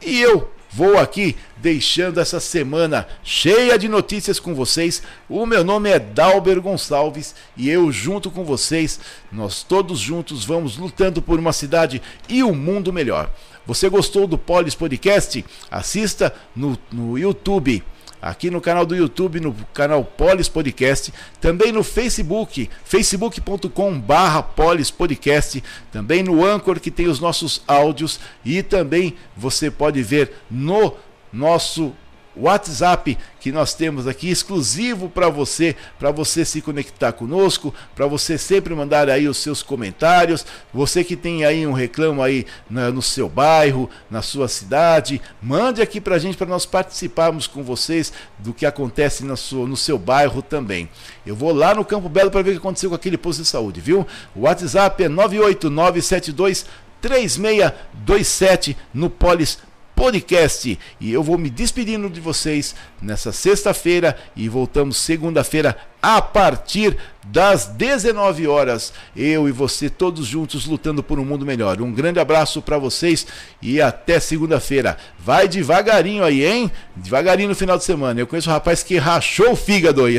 E 0.00 0.18
eu 0.20 0.53
vou 0.74 0.98
aqui 0.98 1.36
deixando 1.56 2.18
essa 2.18 2.40
semana 2.40 3.06
cheia 3.22 3.78
de 3.78 3.88
notícias 3.88 4.40
com 4.40 4.54
vocês. 4.54 5.02
O 5.28 5.46
meu 5.46 5.62
nome 5.62 5.88
é 5.88 6.00
Dalber 6.00 6.60
Gonçalves 6.60 7.34
e 7.56 7.70
eu, 7.70 7.92
junto 7.92 8.28
com 8.28 8.44
vocês, 8.44 8.98
nós 9.30 9.62
todos 9.62 10.00
juntos 10.00 10.44
vamos 10.44 10.76
lutando 10.76 11.22
por 11.22 11.38
uma 11.38 11.52
cidade 11.52 12.02
e 12.28 12.42
um 12.42 12.54
mundo 12.54 12.92
melhor. 12.92 13.30
Você 13.64 13.88
gostou 13.88 14.26
do 14.26 14.36
Polis 14.36 14.74
Podcast? 14.74 15.44
Assista 15.70 16.34
no, 16.56 16.76
no 16.90 17.16
YouTube 17.16 17.82
aqui 18.24 18.50
no 18.50 18.58
canal 18.58 18.86
do 18.86 18.96
YouTube, 18.96 19.38
no 19.38 19.54
canal 19.74 20.02
Polis 20.02 20.48
Podcast, 20.48 21.12
também 21.42 21.70
no 21.70 21.84
Facebook, 21.84 22.70
facebook.com 22.82 24.00
barra 24.00 24.42
Polis 24.42 24.90
Podcast, 24.90 25.62
também 25.92 26.22
no 26.22 26.42
Anchor 26.42 26.80
que 26.80 26.90
tem 26.90 27.06
os 27.06 27.20
nossos 27.20 27.62
áudios 27.68 28.18
e 28.42 28.62
também 28.62 29.14
você 29.36 29.70
pode 29.70 30.02
ver 30.02 30.32
no 30.50 30.94
nosso 31.30 31.92
WhatsApp 32.36 33.16
que 33.40 33.52
nós 33.52 33.74
temos 33.74 34.06
aqui 34.06 34.30
exclusivo 34.30 35.08
para 35.08 35.28
você, 35.28 35.76
para 35.98 36.10
você 36.10 36.44
se 36.44 36.60
conectar 36.60 37.12
conosco, 37.12 37.74
para 37.94 38.06
você 38.06 38.38
sempre 38.38 38.74
mandar 38.74 39.08
aí 39.08 39.28
os 39.28 39.38
seus 39.38 39.62
comentários. 39.62 40.46
Você 40.72 41.04
que 41.04 41.14
tem 41.14 41.44
aí 41.44 41.66
um 41.66 41.72
reclamo 41.72 42.22
aí 42.22 42.46
na, 42.68 42.90
no 42.90 43.02
seu 43.02 43.28
bairro, 43.28 43.90
na 44.10 44.22
sua 44.22 44.48
cidade, 44.48 45.20
mande 45.42 45.82
aqui 45.82 46.00
para 46.00 46.16
a 46.16 46.18
gente 46.18 46.36
para 46.36 46.46
nós 46.46 46.64
participarmos 46.64 47.46
com 47.46 47.62
vocês 47.62 48.12
do 48.38 48.54
que 48.54 48.64
acontece 48.64 49.24
no 49.24 49.36
seu, 49.36 49.66
no 49.66 49.76
seu 49.76 49.98
bairro 49.98 50.40
também. 50.40 50.88
Eu 51.26 51.36
vou 51.36 51.52
lá 51.52 51.74
no 51.74 51.84
Campo 51.84 52.08
Belo 52.08 52.30
para 52.30 52.42
ver 52.42 52.50
o 52.50 52.52
que 52.54 52.58
aconteceu 52.58 52.90
com 52.90 52.96
aquele 52.96 53.18
posto 53.18 53.42
de 53.42 53.48
saúde, 53.48 53.80
viu? 53.80 54.06
O 54.34 54.40
WhatsApp 54.42 55.04
é 55.04 55.08
98972 55.08 56.66
3627 57.00 58.76
no 58.94 59.10
Polis 59.10 59.58
podcast. 59.94 60.78
E 61.00 61.12
eu 61.12 61.22
vou 61.22 61.38
me 61.38 61.50
despedindo 61.50 62.08
de 62.08 62.20
vocês 62.20 62.74
nessa 63.00 63.32
sexta-feira 63.32 64.16
e 64.36 64.48
voltamos 64.48 64.96
segunda-feira 64.96 65.76
a 66.02 66.20
partir 66.20 66.96
das 67.26 67.66
19 67.66 68.46
horas. 68.46 68.92
Eu 69.16 69.48
e 69.48 69.52
você 69.52 69.88
todos 69.88 70.26
juntos 70.26 70.66
lutando 70.66 71.02
por 71.02 71.18
um 71.18 71.24
mundo 71.24 71.46
melhor. 71.46 71.80
Um 71.80 71.92
grande 71.92 72.20
abraço 72.20 72.60
para 72.60 72.76
vocês 72.76 73.26
e 73.62 73.80
até 73.80 74.20
segunda-feira. 74.20 74.98
Vai 75.18 75.48
devagarinho 75.48 76.22
aí, 76.22 76.44
hein? 76.44 76.70
Devagarinho 76.94 77.48
no 77.48 77.54
final 77.54 77.78
de 77.78 77.84
semana. 77.84 78.20
Eu 78.20 78.26
conheço 78.26 78.50
um 78.50 78.52
rapaz 78.52 78.82
que 78.82 78.98
rachou 78.98 79.52
o 79.52 79.56
fígado 79.56 80.04
aí. 80.04 80.18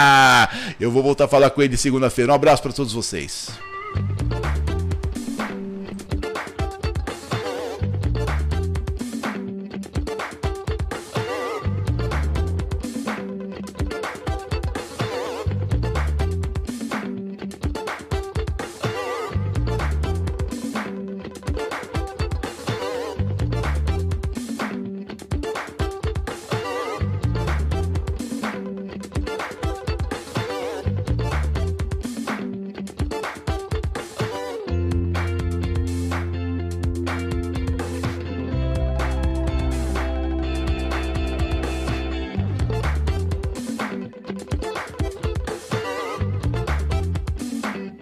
eu 0.78 0.90
vou 0.90 1.02
voltar 1.02 1.24
a 1.24 1.28
falar 1.28 1.50
com 1.50 1.62
ele 1.62 1.76
segunda-feira. 1.76 2.32
Um 2.32 2.34
abraço 2.34 2.62
para 2.62 2.72
todos 2.72 2.92
vocês. 2.92 3.48